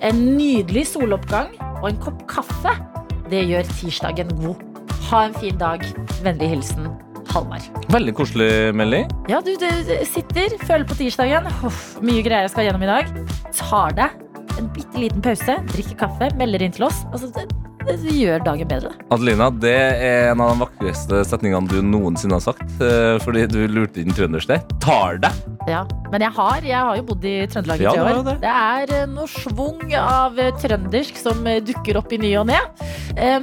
[0.01, 1.53] en nydelig soloppgang
[1.83, 2.72] og en kopp kaffe,
[3.28, 4.64] det gjør tirsdagen god.
[5.11, 5.85] Ha en fin dag.
[6.24, 6.89] Vennlig hilsen
[7.35, 7.68] Halvard.
[7.93, 8.51] Veldig koselig
[8.81, 9.12] melding.
[9.28, 9.70] Ja, du, du
[10.09, 11.53] sitter, føler på tirsdagen.
[11.68, 13.12] Uff, mye greier jeg skal gjennom i dag.
[13.53, 17.05] Tar deg en bitte liten pause, drikker kaffe, melder inn til oss.
[17.12, 17.28] Altså,
[17.99, 18.91] gjør dagen bedre.
[19.11, 22.62] Adelina, det er en av de vakreste setningene du noensinne har sagt.
[22.80, 24.62] eh, Fordi du lurte inn trøndersk der.
[24.80, 25.32] Tar deg.
[25.69, 28.23] Ja, Men jeg har, jeg har jo bodd i Trøndelag i Ja, tre år.
[28.25, 28.35] det.
[28.43, 32.49] Det er eh, noe schwung av eh, trøndersk som eh, dukker opp i ny og
[32.51, 32.59] ne.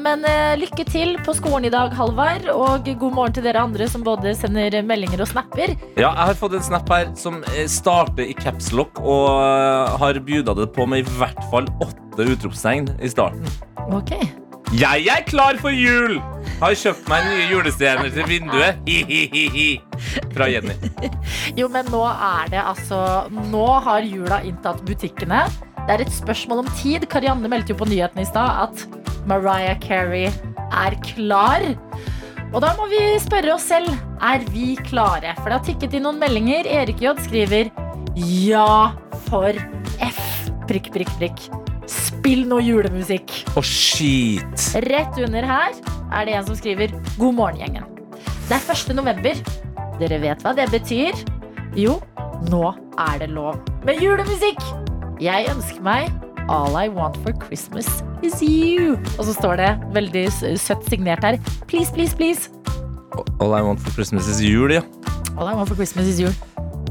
[0.01, 0.23] Men
[0.57, 2.47] lykke til på skolen i dag, Halvard.
[2.53, 5.75] Og god morgen til dere andre som både sender meldinger og snapper.
[5.99, 10.71] Ja, jeg har fått en snap her som starter i capslock og har bjuda det
[10.73, 13.43] på med i hvert fall åtte utropstegn i starten.
[13.91, 14.15] Ok.
[14.75, 16.17] Jeg er klar for jul!
[16.59, 18.79] Har kjøpt meg nye julestjerner til vinduet.
[18.83, 19.67] Hi-hi-hi-hi.
[20.33, 20.73] Fra Jenny.
[21.59, 22.99] Jo, men nå er det altså
[23.31, 25.45] Nå har jula inntatt butikkene.
[25.85, 27.05] Det er et spørsmål om tid.
[27.07, 30.27] Karianne meldte jo på nyhetene i stad at Mariah Carey
[30.67, 31.63] er klar.
[32.51, 35.31] Og da må vi spørre oss selv er vi klare.
[35.39, 36.67] For det har tikket inn noen meldinger.
[36.67, 37.71] Erik J skriver
[38.17, 38.91] ja
[39.29, 39.55] for
[40.03, 40.21] F.
[40.67, 41.47] Prikk, prikk, prikk.
[42.17, 43.31] Spill noe julemusikk.
[43.53, 44.67] Å, shit.
[44.87, 45.77] Rett under her
[46.11, 47.85] er det en som skriver God morgen, gjengen.
[48.47, 48.95] Det er 1.
[48.97, 49.41] november.
[50.01, 51.17] Dere vet hva det betyr?
[51.77, 51.97] Jo,
[52.49, 54.61] nå er det lov med julemusikk!
[55.21, 56.11] Jeg ønsker meg
[56.47, 57.87] All I want for Christmas
[58.23, 58.95] is you.
[59.17, 61.37] Og så står det veldig søtt signert her.
[61.67, 62.49] Please, please, please.
[63.41, 64.81] All I want for Christmas is jul, ja.
[65.35, 66.31] All I want for Christmas is you.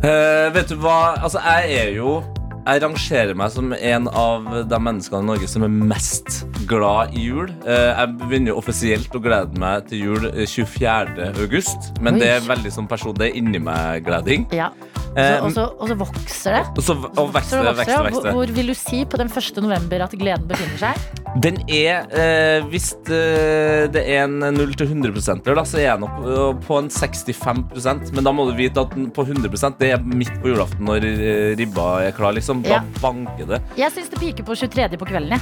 [0.04, 1.16] Uh, vet du hva?
[1.22, 2.20] Altså, jeg er jo
[2.66, 7.28] Jeg rangerer meg som en av de menneskene i Norge som er mest glad i
[7.28, 7.52] jul.
[7.62, 11.30] Eh, jeg begynner jo offisielt å glede meg til jul eh, 24.
[11.44, 11.92] august.
[12.02, 12.24] Men Oi.
[12.24, 14.48] det er veldig sånn person, det er inni meg-gleding.
[14.56, 14.72] Ja.
[15.16, 16.64] Eh, og, så, vokser det.
[16.76, 19.62] og så og vekster Så vekster det, Hvor, vil du si på den 1.
[19.64, 21.22] november at gleden befinner seg?
[21.40, 25.16] Den er eh, Hvis eh, det er en 0 til 100
[25.56, 28.92] da, så er jeg nok eh, på en 65% Men da må du vite at
[28.92, 32.36] på 100% det er midt på julaften når eh, ribba er klar.
[32.36, 32.55] Liksom.
[32.62, 32.82] Da Ja.
[33.02, 33.62] banker det.
[33.76, 34.96] Jeg syns det piker på 23.
[34.98, 35.40] på kvelden, jeg.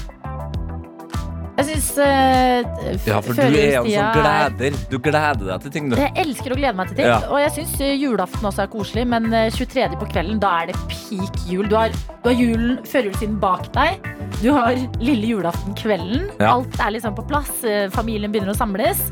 [1.54, 4.78] Jeg syns uh, Ja, for du er en som gleder.
[4.90, 5.94] Du gleder deg til ting, du.
[6.00, 7.06] Jeg elsker å glede meg til ting.
[7.06, 7.20] Ja.
[7.30, 9.84] Og jeg syns julaften også er koselig, men eh, 23.
[10.00, 11.68] på kvelden, da er det peak jul.
[11.70, 11.94] Du har,
[12.24, 14.02] du har julen, førjulstiden bak deg.
[14.42, 16.26] Du har lille julaften kvelden.
[16.42, 16.56] Ja.
[16.56, 17.52] Alt er liksom på plass.
[17.62, 19.04] eh, Familien begynner å samles.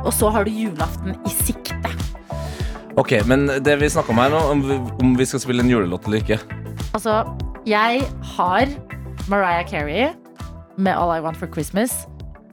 [0.00, 1.92] Og så har du julaften i sikte.
[2.96, 5.68] Ok, Men det vi snakker om her nå, om vi, om vi skal spille en
[5.70, 6.40] julelåt eller ikke
[6.96, 7.20] Altså,
[7.68, 8.04] jeg
[8.36, 8.70] har
[9.28, 10.10] Mariah Carey
[10.80, 12.06] med All I Want for Christmas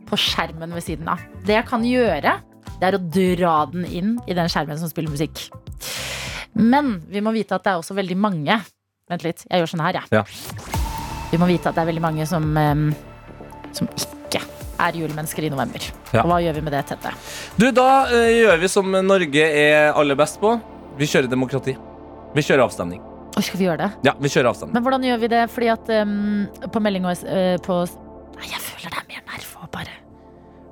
[0.07, 1.21] på skjermen ved siden av.
[1.47, 2.33] Det jeg kan gjøre,
[2.77, 5.47] det er å dra den inn i den skjermen som spiller musikk.
[6.57, 8.59] Men vi må vite at det er også veldig mange
[9.07, 10.17] Vent litt, jeg gjør sånn her, jeg.
[10.17, 10.23] Ja.
[11.31, 12.43] Vi må vite at det er veldig mange som,
[13.71, 14.41] som ikke
[14.83, 15.87] er julemennesker i november.
[16.11, 16.25] Ja.
[16.25, 17.15] Og hva gjør vi med det, Tette?
[17.55, 20.57] Du, Da uh, gjør vi som Norge er aller best på.
[20.99, 21.79] Vi kjører demokrati.
[22.35, 23.06] Vi kjører avstemning.
[23.37, 23.89] Oi, skal vi gjøre det?
[24.07, 24.73] Ja, vi kjører avstand.
[24.73, 25.41] Men hvordan gjør vi det?
[25.53, 26.13] Fordi at um,
[26.73, 27.81] på melding og eh, på
[28.37, 29.97] Nei, jeg føler det er mer nerve å bare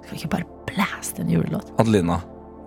[0.06, 1.70] Skal vi ikke bare blæste en julelåt?
[1.82, 2.18] Adelina,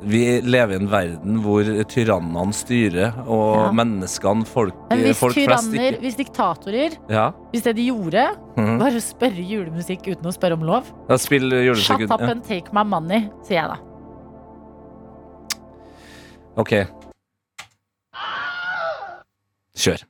[0.07, 3.73] vi lever i en verden hvor tyrannene styrer, og Ja.
[3.75, 8.79] menneskene, folk, Men hvis folk flest ikke hvis diktatorer Ja, Hvis det de gjorde, mhm.
[8.79, 12.71] var å spørre julemusikk uten å spørre om lov ja, spill Shut up and take
[12.73, 13.79] my money, sier jeg da.
[16.59, 16.75] Ok.
[19.79, 20.05] Kjør.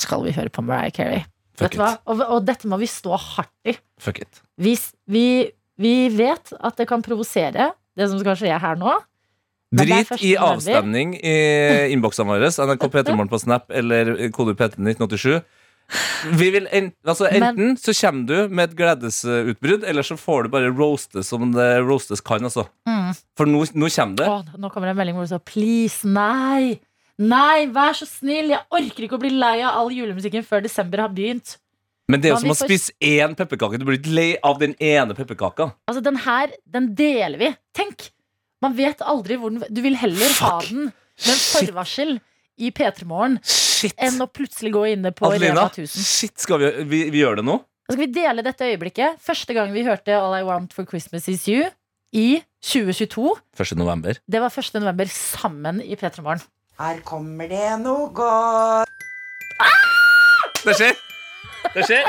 [0.00, 1.24] Skal vi høre på Mariah Carey?
[1.60, 1.94] Vet du hva?
[2.10, 3.76] Og, og dette må vi stå hardt i.
[4.02, 4.42] Fuck it.
[4.58, 4.74] Vi,
[5.10, 5.26] vi,
[5.80, 8.96] vi vet at det kan provosere, det som skal skje her nå.
[9.74, 11.36] Men Drit i avstemning i
[11.94, 12.50] innboksene våre.
[12.50, 15.42] NRK P3morgen på Snap eller kode P31987.
[16.38, 20.54] Vi vil en, altså Enten så kommer du med et gledesutbrudd, eller så får du
[20.54, 22.46] bare roaste som det roastes kan.
[22.46, 22.66] Altså.
[22.88, 23.12] Mm.
[23.36, 24.30] For nå, nå kommer det.
[24.30, 26.78] Å, nå kommer det en melding hvor det står Please, nei!
[27.18, 28.50] Nei, vær så snill!
[28.50, 31.56] Jeg orker ikke å bli lei av all julemusikken før desember har begynt.
[32.10, 33.78] Men det er jo som å får- spise én pepperkake.
[33.78, 35.70] Du blir ikke lei av den ene pepperkaka.
[35.88, 37.56] Altså, den her, den deler vi.
[37.72, 38.10] Tenk!
[38.64, 42.14] Man vet aldri hvor den Du vil heller ha den med en forvarsel
[42.58, 43.38] i P3 Morgen
[44.00, 46.04] enn å plutselig gå inne på Adelina, Rema 1000.
[46.06, 47.58] shit, skal vi, vi, vi gjøre det nå?
[47.84, 49.18] Da skal vi dele dette øyeblikket.
[49.20, 51.66] Første gang vi hørte All I Want for Christmas Is You
[52.16, 53.34] i 2022.
[53.60, 53.76] 1.
[53.76, 54.16] november.
[54.24, 54.78] Det var 1.
[54.80, 56.40] november sammen i P3 Morgen.
[56.78, 58.90] Her kommer det noe godt.
[60.64, 60.96] Det skjer!
[61.74, 62.08] Det skjer.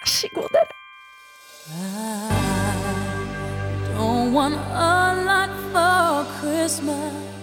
[0.00, 0.74] Vær så god, dere.
[3.94, 7.35] Don't want a lot for Christmas.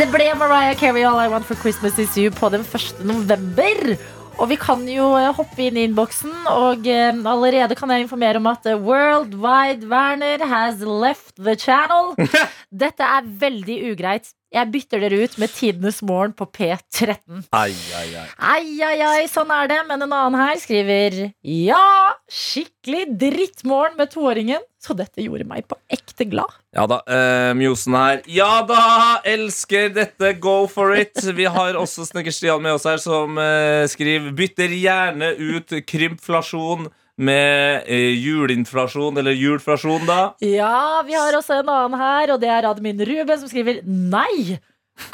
[0.00, 3.02] Det ble Mariah Carey All I Want for Christmas Is You på den 1.
[3.04, 3.98] november.
[4.40, 8.40] Og vi kan jo eh, hoppe inn i innboksen, og eh, allerede kan jeg informere
[8.40, 12.14] om at World Worldwide Werner has left the channel.
[12.84, 14.32] Dette er veldig ugreit.
[14.50, 17.44] Jeg bytter dere ut med Tidenes morgen på P13.
[17.54, 18.24] Ai, ai, ai.
[18.34, 19.78] Ai, ai, ai, sånn er det.
[19.86, 24.64] Men en annen her skriver Ja, skikkelig drittmorgen med toåringen.
[24.82, 26.50] Så dette gjorde meg på ekte glad.
[26.74, 28.22] Ja da, eh, Mjosen her.
[28.26, 31.14] Ja da, elsker dette, go for it.
[31.36, 36.88] Vi har også Snekker-Stian med oss her, som eh, skriver Bytter gjerne ut krympflasjon
[37.20, 40.20] med eh, juleinflasjon, eller julflasjon, da.
[40.44, 44.58] Ja, vi har også en annen her, og det er Admin Ruben som skriver Nei!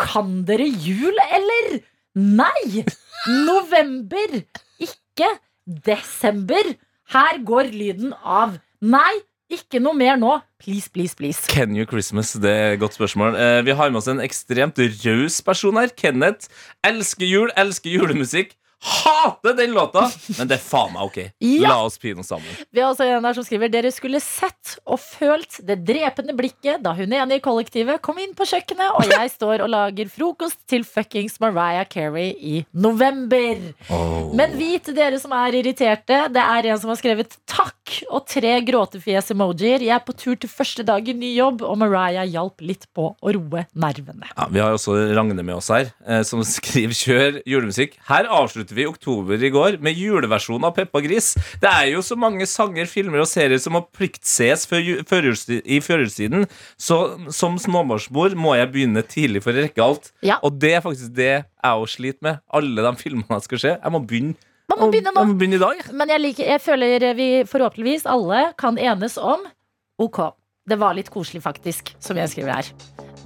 [0.01, 1.81] Kan dere jul, eller?
[2.17, 2.85] Nei!
[3.47, 4.41] November,
[4.83, 5.31] ikke
[5.67, 6.75] desember.
[7.13, 8.57] Her går lyden av.
[8.83, 9.15] Nei,
[9.53, 10.33] ikke noe mer nå.
[10.63, 11.47] Please, please, please.
[11.51, 12.33] Can you Christmas?
[12.35, 13.37] Det er et godt spørsmål.
[13.39, 15.93] Eh, vi har med oss en ekstremt raus person her.
[15.95, 16.51] Kenneth.
[16.87, 18.57] Elsker jul, elsker julemusikk.
[18.87, 20.05] Hater den låta,
[20.39, 21.19] men det er faen meg ok.
[21.47, 21.71] Ja.
[21.71, 22.49] La oss pine oss sammen.
[22.75, 26.83] Vi har også en her som skriver Dere skulle sett og følt det drepende blikket
[26.85, 30.61] da hun ene i kollektivet kom inn på kjøkkenet, og jeg står og lager frokost
[30.69, 33.63] til fuckings Mariah Carey i november.
[34.37, 37.76] Men vit dere som er irriterte, det er en som har skrevet takk
[38.11, 39.85] og tre gråtefjes-emojier.
[39.85, 43.09] Jeg er på tur til første dag i ny jobb, og Mariah hjalp litt på
[43.15, 44.29] å roe nervene.
[44.33, 47.99] Ja, vi har også Ragne med oss her, eh, som skriver 'kjør julemusikk'.
[48.09, 51.35] Her avslutter vi oktober i går med juleversjon av Peppa Gris.
[51.61, 56.47] Det er jo så mange sanger, filmer og serier som må pliktses før i førjulstiden,
[56.79, 60.13] så som småbarnsmor må jeg begynne tidlig for å rekke alt.
[60.23, 60.39] Ja.
[60.43, 62.41] Og det er faktisk det jeg òg sliter med.
[62.53, 63.73] Alle de filmene jeg skal se.
[63.83, 64.37] Jeg må begynne,
[64.73, 65.21] Man må begynne nå.
[65.21, 65.85] Man må begynne i dag.
[65.95, 69.47] Men jeg, liker, jeg føler vi forhåpentligvis alle kan enes om
[70.03, 70.19] Ok,
[70.69, 72.67] det var litt koselig faktisk, som jeg skriver her.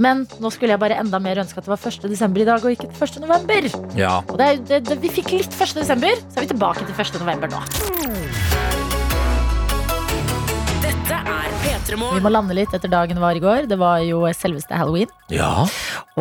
[0.01, 2.07] Men nå skulle jeg bare enda mer ønske at det var 1.
[2.13, 3.19] desember i dag, og ikke 1.
[3.25, 3.67] november.
[3.99, 4.21] Ja.
[4.29, 5.75] Og det, det, det, vi fikk litt 1.
[5.81, 7.19] desember, så er vi tilbake til 1.
[7.25, 7.65] november nå.
[11.89, 13.67] Vi må lande litt etter dagen var i går.
[13.71, 15.11] Det var jo selveste halloween.
[15.33, 15.67] ja.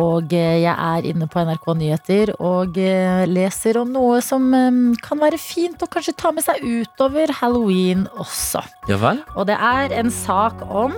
[0.00, 4.78] Og eh, jeg er inne på NRK Nyheter og eh, leser om noe som eh,
[5.04, 8.62] kan være fint å kanskje ta med seg utover halloween også.
[8.88, 9.20] Ja vel?
[9.36, 10.96] Og det er en sak om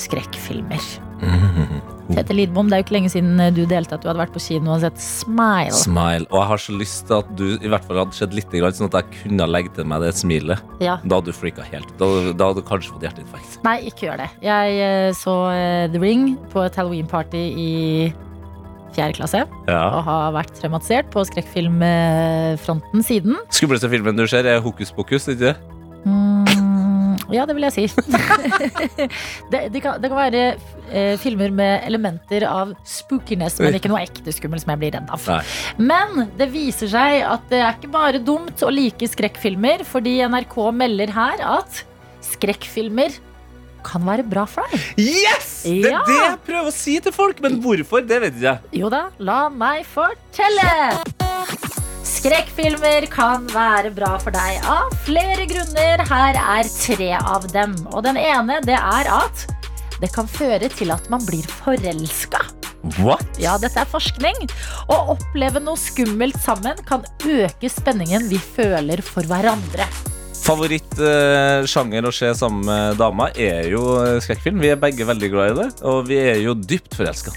[0.00, 0.84] skrekkfilmer.
[2.14, 4.42] Tete Lidbom, det er jo ikke lenge siden du delte at du hadde vært på
[4.42, 5.74] kino og sett Smile.
[5.76, 6.26] Smile.
[6.30, 8.90] Og jeg har så lyst til at du i hvert fall hadde sett litt, sånn
[8.90, 10.64] at jeg kunne legge til meg det smilet.
[10.82, 10.98] Ja.
[11.04, 11.92] Da hadde du freaka helt.
[12.00, 13.60] Da, da hadde du kanskje fått hjerteinfarkt.
[13.66, 14.28] Nei, ikke gjør det.
[14.44, 17.70] Jeg eh, så eh, The Ring på et halloween-party i
[18.96, 19.44] fjerde klasse.
[19.70, 19.82] Ja.
[19.94, 23.38] Og har vært traumatisert på skrekkfilmfronten siden.
[23.54, 25.54] Skumleste filmen du ser, er Hokus pokus, ikke det?
[26.08, 26.59] Mm,
[27.32, 27.84] ja, det vil jeg si.
[29.52, 30.42] det, det, kan, det kan være
[30.90, 35.10] eh, filmer med elementer av spookiness, men ikke noe ekte skummelt som jeg blir redd
[35.14, 35.26] av.
[35.30, 35.40] Nei.
[35.90, 40.56] Men det viser seg at det er ikke bare dumt å like skrekkfilmer, fordi NRK
[40.76, 41.82] melder her at
[42.30, 43.16] skrekkfilmer
[43.86, 44.82] kan være bra for deg.
[45.00, 45.62] Yes!
[45.64, 46.02] Det er Ja.
[46.04, 48.80] det jeg prøver å si til folk, men hvorfor, det vet ikke jeg.
[48.82, 51.79] Jo da, la meg fortelle!
[52.20, 56.02] Skrekkfilmer kan være bra for deg av flere grunner.
[56.04, 57.72] Her er tre av dem.
[57.94, 59.46] Og den ene det er at
[60.02, 62.42] det kan føre til at man blir forelska.
[63.00, 63.24] What?
[63.40, 64.36] Ja, dette er forskning.
[64.92, 69.88] Å oppleve noe skummelt sammen kan øke spenningen vi føler for hverandre.
[70.44, 74.60] Favorittsjanger å se sammen med dama er jo eh, skrekkfilm.
[74.60, 77.32] Vi er begge veldig glad i det, og vi er jo dypt forelska.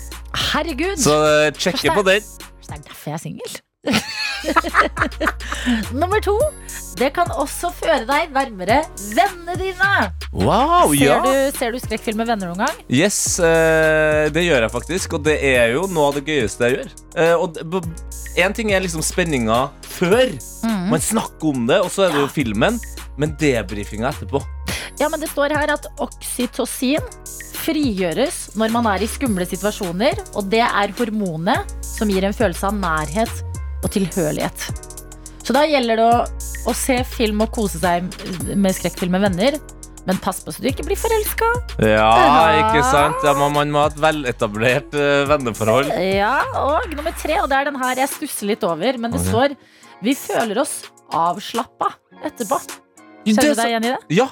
[0.52, 1.00] Herregud!
[1.00, 2.34] Så eh, sjekke på den.
[2.68, 3.64] Det er derfor jeg er singel.
[6.00, 6.38] Nummer to.
[6.98, 8.84] Det kan også føre deg nærmere
[9.16, 10.12] vennene dine.
[10.32, 11.22] Wow, ser, ja!
[11.26, 12.76] du, ser du skrekkfilm med venner noen gang?
[12.86, 16.74] Yes, uh, det gjør jeg faktisk, og det er jo noe av det gøyeste jeg
[16.78, 16.90] gjør.
[17.18, 17.48] Uh, og
[18.38, 19.60] én en ting er liksom spenninga
[19.98, 20.28] før.
[20.64, 20.88] Mm.
[20.94, 22.76] Man snakker om det, og så er det jo filmen.
[23.20, 24.40] Men debrifinga etterpå.
[24.98, 27.04] Ja, men Det står her at oksytocin
[27.64, 30.14] frigjøres når man er i skumle situasjoner.
[30.38, 33.53] Og det er hormonet som gir en følelse av nærhet
[33.84, 34.68] og tilhørighet.
[35.44, 36.20] Så da gjelder det å,
[36.72, 38.08] å se film og kose seg
[38.56, 39.60] med skrekkfilm med venner.
[40.04, 41.48] Men pass på så du ikke blir forelska.
[41.80, 42.10] Ja,
[42.60, 43.24] ikke sant?
[43.24, 45.94] Ja, man, man må ha et veletablert uh, venneforhold.
[46.04, 49.22] Ja, og nummer tre, og det er den her jeg stusser litt over, men det
[49.22, 49.32] okay.
[49.32, 50.82] står Vi føler oss
[51.14, 52.60] avslappa etterpå.
[53.24, 54.02] Kjenner er du deg igjen i det?
[54.18, 54.28] Ja,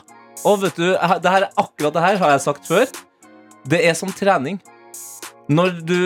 [0.47, 2.91] og vet du, det her, akkurat det her har jeg sagt før.
[3.72, 4.60] Det er som trening.
[5.52, 5.99] Når du,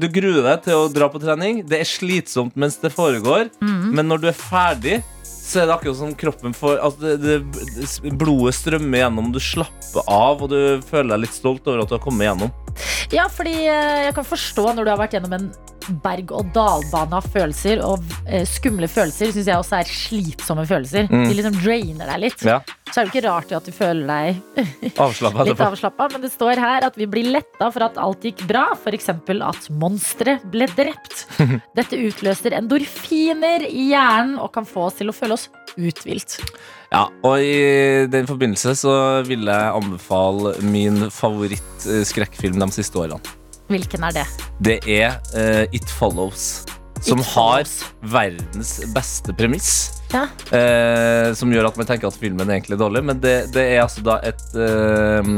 [0.00, 3.92] du gruer deg til å dra på trening, det er slitsomt mens det foregår, mm.
[3.92, 7.66] men når du er ferdig, så er det akkurat som kroppen får altså det, det,
[7.76, 11.92] det, Blodet strømmer gjennom, du slapper av, og du føler deg litt stolt over at
[11.92, 12.54] du har kommet gjennom.
[13.14, 15.50] Ja, fordi eh, jeg kan forstå når du har vært gjennom en
[16.04, 21.08] berg-og-dal-bane av følelser, og eh, skumle følelser syns jeg også er slitsomme følelser.
[21.10, 21.26] Mm.
[21.28, 22.44] De liksom drainer deg litt.
[22.46, 22.60] Ja.
[22.92, 25.68] Så er det ikke rart at du føler deg litt etterpå.
[25.70, 26.08] avslappa.
[26.12, 28.68] Men det står her at vi blir letta for at alt gikk bra.
[28.76, 29.10] F.eks.
[29.12, 31.26] at monstre ble drept.
[31.78, 36.38] Dette utløser endorfiner i hjernen og kan få oss til å føle oss uthvilt.
[36.92, 38.94] Ja, og i den forbindelse så
[39.26, 43.18] vil jeg anbefale min favoritt-skrekkfilm de siste årene.
[43.72, 44.24] Hvilken er det?
[44.62, 46.64] Det er uh, It Follows.
[47.04, 47.76] Som It har Follows.
[48.12, 49.70] verdens beste premiss.
[50.12, 50.26] Ja.
[50.52, 53.02] Uh, som gjør at man tenker at filmen er egentlig dårlig.
[53.10, 55.34] Men det, det er altså da et, uh,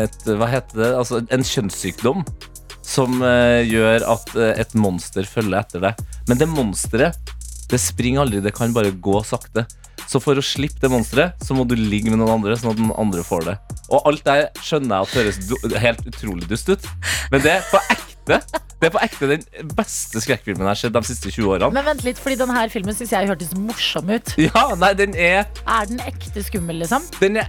[0.00, 0.90] et Hva heter det?
[0.98, 2.26] Altså en kjønnssykdom.
[2.84, 3.22] Som
[3.64, 6.02] gjør at et monster følger etter deg.
[6.28, 7.32] Men det monsteret
[7.70, 9.64] det springer aldri, det kan bare gå sakte.
[10.10, 12.80] Så for å slippe det monsteret, så må du ligge med noen andre, sånn at
[12.82, 13.56] noen andre får det.
[13.90, 16.86] Og alt det skjønner jeg at høres helt utrolig dust ut,
[17.32, 18.40] men det er på ekte.
[18.80, 19.44] Det er på ekte den
[19.78, 21.70] beste skrekkfilmen jeg har sett de siste 20 årene.
[21.72, 24.34] Men vent litt, fordi denne filmen syns jeg hørtes morsom ut.
[24.44, 27.06] Ja, nei, den er, Er den ekte skummel, liksom?
[27.20, 27.48] den er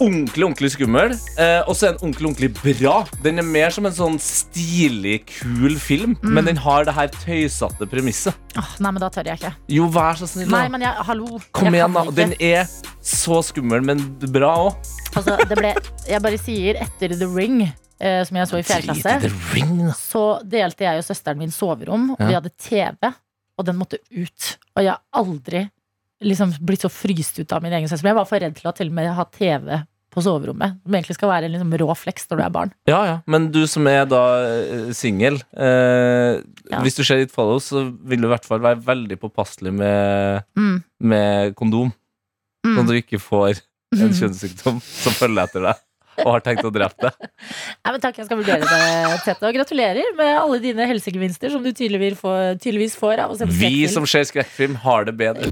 [0.00, 1.12] ordentlig, ordentlig skummel.
[1.38, 2.94] Eh, og så er den ordentlig, ordentlig bra.
[3.24, 6.32] Den er mer som en sånn stilig, kul film, Mm.
[6.34, 8.34] men den har det her tøysete premisset.
[8.58, 9.54] Oh, nei, men da tør jeg ikke.
[9.68, 11.40] Jo, vær så snill, Nei, men jeg, hallo.
[11.52, 12.04] Kom jeg igjen, da.
[12.10, 12.66] Den er
[13.02, 14.92] så skummel, men bra òg.
[15.14, 15.74] Altså, det ble,
[16.08, 17.60] jeg bare sier etter The Ring,
[18.00, 22.18] eh, som jeg så i fjerde klasse, så delte jeg og søsteren min soverom, og
[22.26, 23.12] vi hadde TV,
[23.58, 24.56] og den måtte ut.
[24.76, 25.68] Og jeg har aldri
[26.22, 28.06] liksom blitt så fryst ut av min egen søster.
[28.10, 29.80] Jeg var for redd til å til og med ha TV
[30.14, 32.70] på soverommet, som egentlig skal være en liksom rå flex når du er barn.
[32.86, 33.14] Ja, ja.
[33.26, 36.38] Men du som er da eh, singel eh,
[36.70, 36.80] Ja.
[36.84, 40.44] Hvis du ser ditt follow, så vil du i hvert fall være veldig påpasselig med,
[40.56, 40.76] Mm.
[41.00, 41.90] med kondom.
[42.64, 42.76] Mm.
[42.76, 43.58] Sånn at du ikke får
[43.98, 45.82] en kjønnssykdom som følger etter deg
[46.22, 47.28] og har tenkt å drepe deg.
[47.84, 49.48] Nei, men takk, jeg skal vurdere det, Tete.
[49.48, 53.48] Og gratulerer med alle dine helsegevinster som du tydeligvis får, tydeligvis får av å se
[53.48, 53.94] på Vi skrekkfilm.
[53.98, 55.50] som ser skrekkfilm, har det bedre.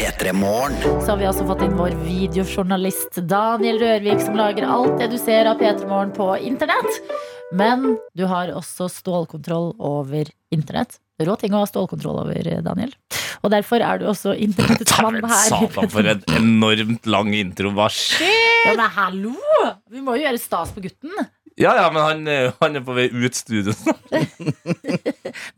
[0.00, 5.18] Så har vi også fått inn vår videojournalist Daniel Rørvik, som lager alt det du
[5.20, 7.00] ser av P3 Morgen på internett.
[7.52, 10.96] Men du har også stålkontroll over internett.
[11.26, 12.92] Rå ting å ha stålkontroll over, Daniel.
[13.40, 15.44] Og derfor er du også internettets mann Dæven her.
[15.48, 17.70] satan, for en enormt lang intro.
[17.76, 18.66] Hva skjer?
[18.66, 19.34] Ja, men hallo!
[19.90, 21.12] Vi må jo gjøre stas på gutten.
[21.60, 24.06] Ja, ja, men han, er han er på vei ut studio snart.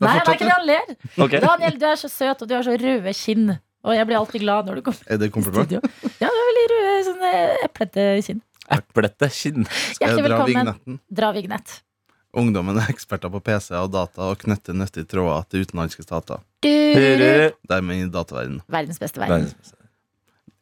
[0.03, 0.89] Nei, er ikke det han ler.
[1.15, 1.39] Okay.
[1.43, 3.53] Daniel, du er så søt, og du har så røde kinn.
[3.83, 5.67] Og jeg blir alltid glad når du kommer Er det kompliment?
[5.67, 5.79] studio.
[6.23, 7.23] Ja, du har veldig røde, sånn
[7.67, 8.43] eplete kinn.
[8.71, 9.65] Eplete kinn.
[9.99, 10.53] Hjertelig dra velkommen.
[10.53, 10.99] vignetten?
[11.19, 11.73] Dra vignett.
[12.33, 16.41] Ungdommen er eksperter på PC og data og knytter nyttige tråder til utenlandske stater.
[16.65, 18.63] Dermed i dataverdenen.
[18.73, 19.51] Verdens beste verden.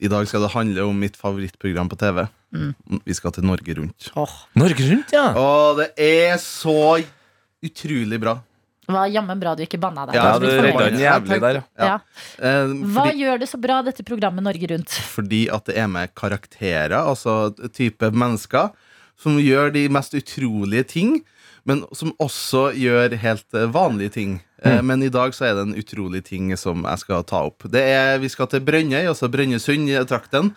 [0.02, 2.24] I dag skal det handle om mitt favorittprogram på TV.
[2.52, 2.72] Mm.
[3.06, 4.10] Vi skal til Norge Rundt.
[4.58, 5.28] Norge Rundt, ja.
[5.40, 6.74] Og det er så
[7.64, 8.40] utrolig bra.
[8.82, 10.18] Det var jammen bra du ikke banna deg.
[10.18, 10.92] Ja, Det er du redda fornøyd.
[10.92, 11.86] den jævlig der, ja.
[11.86, 11.98] Ja.
[12.42, 14.90] Eh, Hva fordi, gjør det så bra, dette programmet Norge Rundt?
[15.14, 18.74] fordi at det er med karakterer, altså type mennesker,
[19.22, 21.22] som gjør de mest utrolige ting,
[21.68, 24.40] men som også gjør helt eh, vanlige ting.
[24.62, 24.86] Mm.
[24.86, 27.66] Men i dag så er det en utrolig ting som jeg skal ta opp.
[27.74, 30.52] Det er, Vi skal til Brønnøy, altså Brønnøysund-trakten.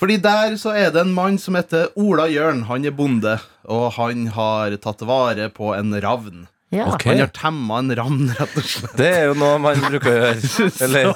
[0.00, 2.64] Fordi der så er det en mann som heter Ola Jørn.
[2.70, 3.36] Han er bonde,
[3.68, 6.46] og han har tatt vare på en ravn.
[6.70, 6.86] Ja.
[6.94, 7.12] Okay.
[7.12, 8.94] Han har temma en ravn, rett og slett.
[8.96, 10.52] Det er jo noe man bruker å gjøre.
[10.86, 11.10] Eller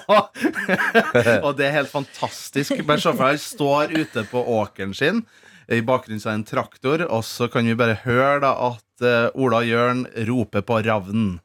[1.47, 2.75] og det er helt fantastisk.
[2.83, 5.23] Bare se for deg, han står ute på åkeren sin.
[5.69, 9.31] I bakgrunnen så er en traktor, og så kan vi bare høre da at eh,
[9.41, 11.39] Ola Jørn roper på ravnen.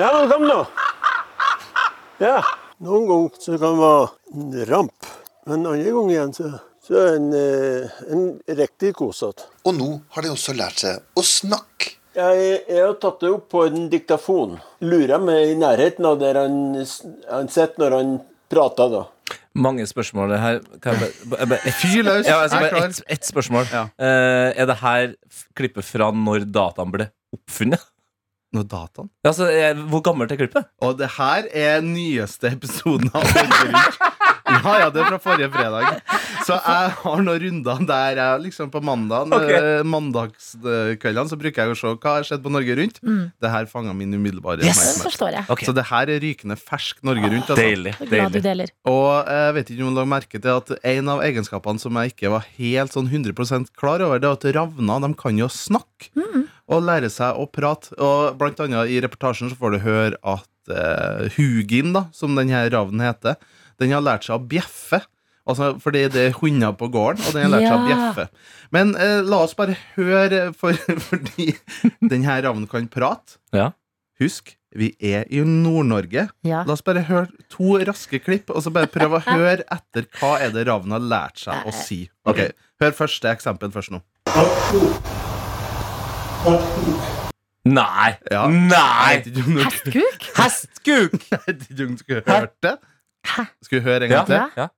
[0.00, 0.58] Ja, kom nå.
[2.22, 2.40] Ja,
[2.82, 5.08] noen ganger så kan det være en ramp,
[5.46, 6.50] men andre ganger igjen så,
[6.82, 8.26] så er det en, eh, en
[8.62, 9.46] riktig kosete.
[9.68, 11.96] Og nå har de også lært seg å snakke.
[12.12, 14.58] Jeg, jeg har tatt det opp på en diktafon.
[14.84, 16.58] Lurer meg i nærheten av der han,
[17.30, 18.10] han sitter når han
[18.52, 19.06] prater, da.
[19.54, 20.60] Mange spørsmål her.
[20.82, 22.88] Kan jeg bare, bare, bare, Fyr løs, Ja, jeg er klar.
[22.88, 23.66] ett et spørsmål.
[23.72, 23.86] Ja.
[23.98, 25.14] Eh, er det her
[25.58, 27.82] klippet fra når dataen ble oppfunnet?
[28.52, 29.08] Når dataen?
[29.24, 30.66] Ja, altså, eh, hvor gammelt er klippet?
[30.84, 34.02] Og det her er nyeste episoden av Norge Rundt.
[34.52, 36.00] Ja, ja, det er fra forrige fredag.
[36.46, 39.50] Så jeg har noen runder der jeg liksom på mandagen, Ok.
[39.54, 43.00] eh, mandagskveldene så bruker jeg å se hva har skjedd på Norge Rundt.
[43.02, 43.22] Mm.
[43.42, 44.80] Det her fanga min umiddelbare yes.
[44.98, 45.50] oppmerksomhet.
[45.52, 45.68] Okay.
[45.68, 47.52] Så det her er rykende fersk Norge Rundt.
[47.52, 47.62] Altså.
[47.62, 47.94] Deilig.
[48.42, 48.68] Deilig.
[48.90, 52.14] Og jeg vet ikke om du har merket det at en av egenskapene som jeg
[52.14, 56.10] ikke var helt sånn 100% klar over, det er at ravner de kan jo snakke
[56.72, 57.94] og lære seg å prate.
[58.02, 62.64] Og blant annet i reportasjen så får du høre at eh, Hugin, da, som denne
[62.72, 63.38] ravnen heter,
[63.82, 65.02] den har lært seg å bjeffe.
[65.42, 68.26] Altså, fordi det er hunder på gården, og den har lært seg å bjeffe.
[68.74, 70.78] Men eh, la oss bare høre, for,
[71.10, 71.50] fordi
[71.98, 73.40] denne ravnen kan prate.
[73.54, 73.72] Ja.
[74.22, 76.28] Husk, vi er i Nord-Norge.
[76.46, 76.62] Ja.
[76.68, 80.36] La oss bare høre to raske klipp, og så bare prøve å høre etter hva
[80.44, 82.04] er det ravnen har lært seg å si.
[82.28, 82.46] Ok,
[82.82, 84.00] Hør første eksempel først nå.
[87.62, 88.08] Nei!
[88.32, 88.46] Ja.
[88.50, 89.20] Nei!
[89.22, 90.24] Hestkuk?
[90.38, 91.18] Hestkuk!
[91.46, 92.78] Jeg
[93.24, 93.46] det.
[93.66, 94.46] Skal vi høre en gang Ja.
[94.52, 94.62] til?
[94.62, 94.68] ja.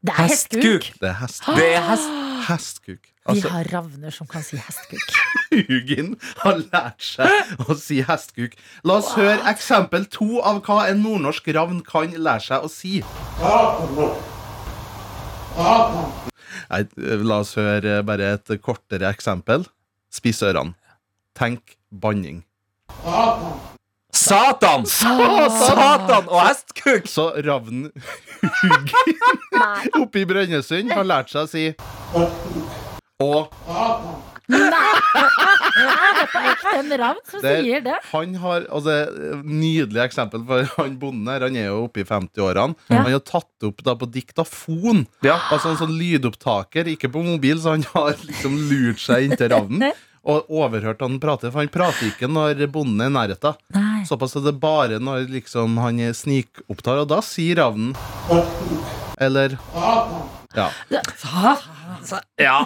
[0.00, 0.84] Det er hestkuk.
[1.00, 1.56] Det er hestkuk.
[1.56, 2.08] Det er hest...
[2.48, 3.02] Hestkuk.
[3.04, 5.10] Vi Altså, har ravner som kan si hestkuk.
[5.68, 8.54] Hugin har lært seg å si hestkuk.
[8.88, 13.02] La oss høre eksempel to av hva en nordnorsk ravn kan lære seg å si.
[16.70, 16.82] Nei,
[17.28, 19.66] la oss høre bare et kortere eksempel.
[20.10, 20.72] Spiss ørene.
[21.38, 22.40] Tenk banning.
[24.20, 24.84] Satan!
[24.86, 27.08] Satan og hestkuk!
[27.08, 27.88] Så ravnen
[28.60, 31.64] Hugin oppe i Brønnøysund har lært seg å si
[33.24, 33.48] Og
[34.50, 34.90] Nei!
[35.80, 37.96] det er ikke en ravn som sier det?
[38.10, 38.96] han har altså,
[39.46, 41.44] Nydelig eksempel for han bonden her.
[41.46, 42.74] Han er jo oppe i 50-årene.
[42.90, 43.04] Ja.
[43.04, 45.04] Han har tatt opp da på diktafon.
[45.26, 45.38] Ja.
[45.54, 49.92] Altså en sånn lydopptaker, ikke på mobil, så han har liksom lurt seg inntil ravnen.
[50.28, 53.56] Og overhørt han prate, for han prater ikke når bonden er i nærheten.
[54.08, 57.94] Såpass er det bare når liksom han snikopptar, og da sier ravnen
[59.20, 59.56] Eller
[60.56, 60.66] Ja.
[62.40, 62.58] Ja.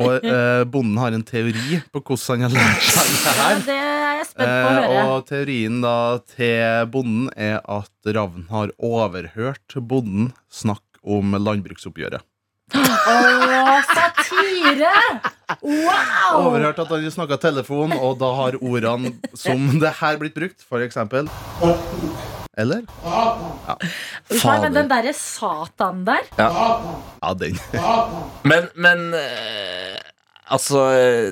[0.00, 3.60] Og eh, bonden har en teori på hvordan han har lært seg det her.
[3.66, 5.02] det er jeg spent på å Eh, høre.
[5.12, 5.96] og teorien da
[6.34, 12.24] til bonden er at ravnen har overhørt bonden snakke om landbruksoppgjøret.
[13.08, 14.92] Å, satire!
[15.64, 16.48] Wow!
[16.48, 20.84] Overhørt at han snakka telefon, og da har ordene som det her blitt brukt, for
[20.84, 21.30] eksempel
[22.58, 22.82] Eller?
[23.04, 23.76] Ja.
[23.78, 27.56] nei, men den derre satan der Ja, den.
[28.44, 29.96] Men, men eh,
[30.48, 30.80] Altså,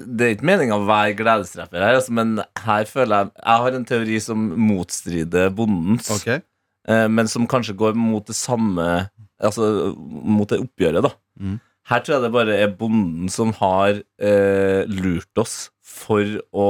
[0.04, 2.34] det er ikke meninga å være gledesrapper her, altså, men
[2.66, 6.28] her føler jeg Jeg har en teori som motstrider bondens, Ok.
[6.36, 8.88] eh, men som kanskje går mot det samme
[9.36, 11.10] Altså mot det oppgjøret, da.
[11.36, 11.56] Mm.
[11.86, 16.66] Her tror jeg det bare er bonden som har eh, lurt oss for å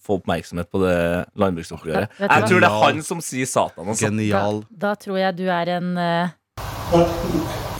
[0.00, 0.94] få oppmerksomhet på det
[1.38, 2.12] landbruksoppgjøret.
[2.22, 2.28] Ja.
[2.38, 3.88] Jeg tror det er han som sier Satan.
[3.90, 4.06] Altså.
[4.08, 4.62] Genial.
[4.70, 6.30] Da tror jeg du er en uh,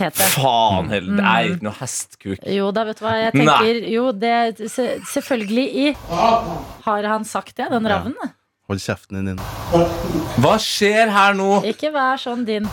[0.01, 0.27] Tete.
[0.35, 1.31] Faen heller, det Mm.
[1.31, 2.45] er ikke noe hestkuk.
[2.59, 5.89] Jo da, vet du hva jeg tenker Jo, det se, Selvfølgelig i
[6.87, 8.03] Har han sagt det, den Ja.
[8.71, 9.39] Hold kjeften din.
[10.39, 11.47] Hva skjer her nå?
[11.67, 12.69] Ikke vær sånn din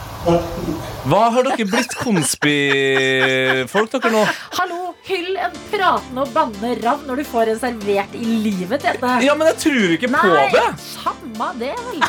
[1.09, 4.21] Hva har dere blitt konspi-folk, dere nå?
[4.59, 9.15] Hallo, hyll en pratende og bannende ravn når du får en servert i livet, Tete
[9.25, 10.67] Ja, men jeg tror ikke på Nei, det.
[10.85, 11.99] samme det vel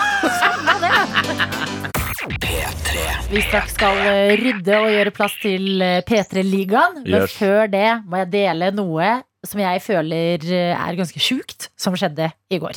[0.42, 0.92] Samme det
[3.32, 7.38] Vi straks skal eh, rydde og gjøre plass til eh, P3-ligaen Men Yes.
[7.40, 9.08] før det må jeg dele noe
[9.48, 12.76] Som jeg føler eh, er ganske sjukt Som skjedde i går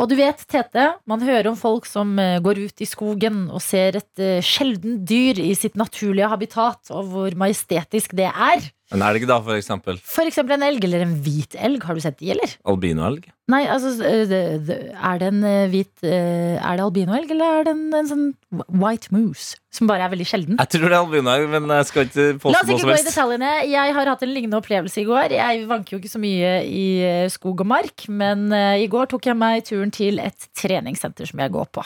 [0.00, 3.62] og du vet, Tete, man hører om folk som eh, går ut i skogen og
[3.62, 8.70] ser et sjeldent sjelden dyr i sitt naturlige habitat, og hvor majestetisk det er.
[8.92, 9.96] En elg, da, for eksempel.
[10.04, 11.82] For eksempel en elg eller en hvit elg.
[11.88, 12.50] Har du sett de, eller?
[12.68, 13.30] Albinoelg.
[13.52, 17.74] Nei, altså eh, Er det en eh, hvit eh, Er det albinoelg, eller er det
[17.74, 18.26] en, en sånn
[18.72, 19.58] white moose?
[19.74, 20.60] Som bare er veldig sjelden.
[20.60, 23.50] Jeg tror det er albinoelg, men jeg skal ikke La oss ikke gå i detaljene.
[23.72, 25.36] Jeg har hatt en lignende opplevelse i går.
[25.38, 26.86] Jeg vanker jo ikke så mye i
[27.32, 31.56] skog og mark, men i går tok jeg meg turen til et treningssenter som jeg
[31.56, 31.84] går på.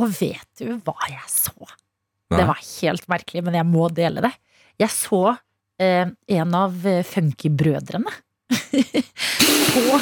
[0.00, 1.56] Og vet du hva jeg så?
[2.30, 2.38] Nei.
[2.38, 4.36] Det var helt merkelig, men jeg må dele det.
[4.80, 5.24] Jeg så
[5.80, 6.74] en av
[7.08, 8.12] funkybrødrene
[9.70, 10.00] på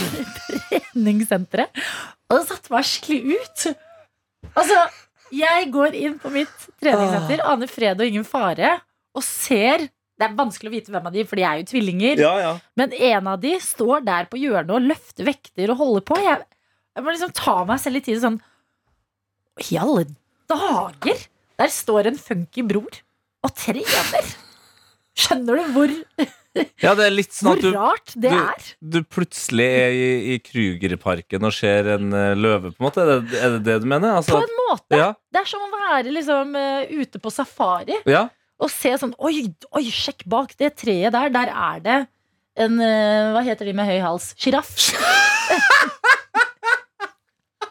[0.48, 1.82] treningssenteret,
[2.28, 3.66] og det satte meg skikkelig ut.
[4.54, 4.80] Altså,
[5.34, 8.78] jeg går inn på mitt treningssenter, aner fred og ingen fare,
[9.16, 12.18] og ser Det er vanskelig å vite hvem av de, for de er jo tvillinger.
[12.18, 12.54] Ja, ja.
[12.74, 16.16] Men en av de står der på hjørnet og løfter vekter og holder på.
[16.24, 16.40] Jeg,
[16.98, 18.40] jeg må liksom ta meg selv i tide sånn
[19.68, 20.08] I alle
[20.50, 21.22] dager!
[21.62, 22.98] Der står en funky bror
[23.46, 24.26] og trener.
[25.18, 25.94] Skjønner du hvor,
[26.82, 28.68] Ja, det er litt sånn hvor at du, rart det du, er?
[28.94, 33.04] du plutselig er i, i Krugerparken og ser en eh, løve, på en måte.
[33.04, 34.18] Er det er det, det du mener?
[34.18, 34.98] Altså, På en måte.
[34.98, 35.12] Ja.
[35.34, 38.26] Det er som å være liksom eh, ute på safari ja.
[38.58, 41.34] og se sånn Oi, oi, sjekk bak det treet der.
[41.34, 42.00] Der er det
[42.58, 44.32] en eh, Hva heter de med høy hals?
[44.38, 44.74] Sjiraff.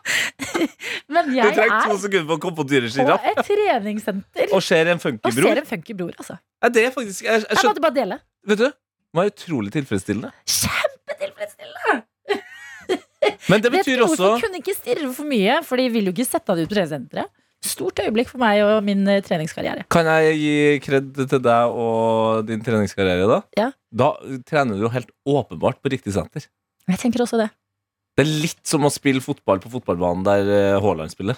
[1.14, 3.24] Men Du jeg trenger to er sekunder på å komme på på dyresjiraff.
[3.32, 5.52] et treningssenter Og ser en funkybror.
[5.52, 6.38] og en funkybror, altså.
[6.64, 8.20] Er det faktisk Jeg, jeg Jeg måtte bare dele.
[8.48, 10.32] Vet du, det var utrolig tilfredsstillende.
[10.48, 11.96] Kjempetilfredsstillende!
[13.52, 15.60] Men det betyr også hvorfor kunne ikke stirre for mye?
[15.68, 17.34] For de vil jo ikke sette deg ut på treningssenteret.
[17.68, 19.88] Stort øyeblikk for meg og min eh, treningskarriere.
[19.92, 20.52] Kan jeg gi
[20.86, 23.40] kred til deg og din treningskarriere, da?
[23.58, 23.72] Ja.
[23.90, 24.12] Da
[24.48, 26.46] trener du jo helt åpenbart på riktig senter.
[26.88, 27.50] Jeg tenker også det.
[28.18, 31.38] Det er litt som å spille fotball på fotballbanen der eh, Haaland spiller.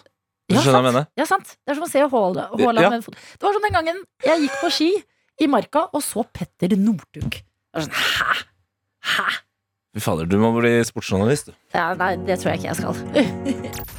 [0.49, 0.85] Du Ja, skjønner sant.
[0.85, 1.07] jeg mener?
[1.19, 1.51] Ja, sant.
[1.59, 2.89] Det er som å se Haaland Ja.
[2.89, 3.15] med en fot.
[3.35, 4.89] Det var sånn den gangen jeg gikk på ski
[5.43, 7.41] i marka og så Petter Northug.
[7.75, 8.39] Sånn, hæ?
[9.11, 9.27] Hæ?
[9.93, 11.53] Fy fader, du må bli sportsjournalist, du.
[11.73, 13.95] Ja, nei, det tror jeg ikke jeg skal.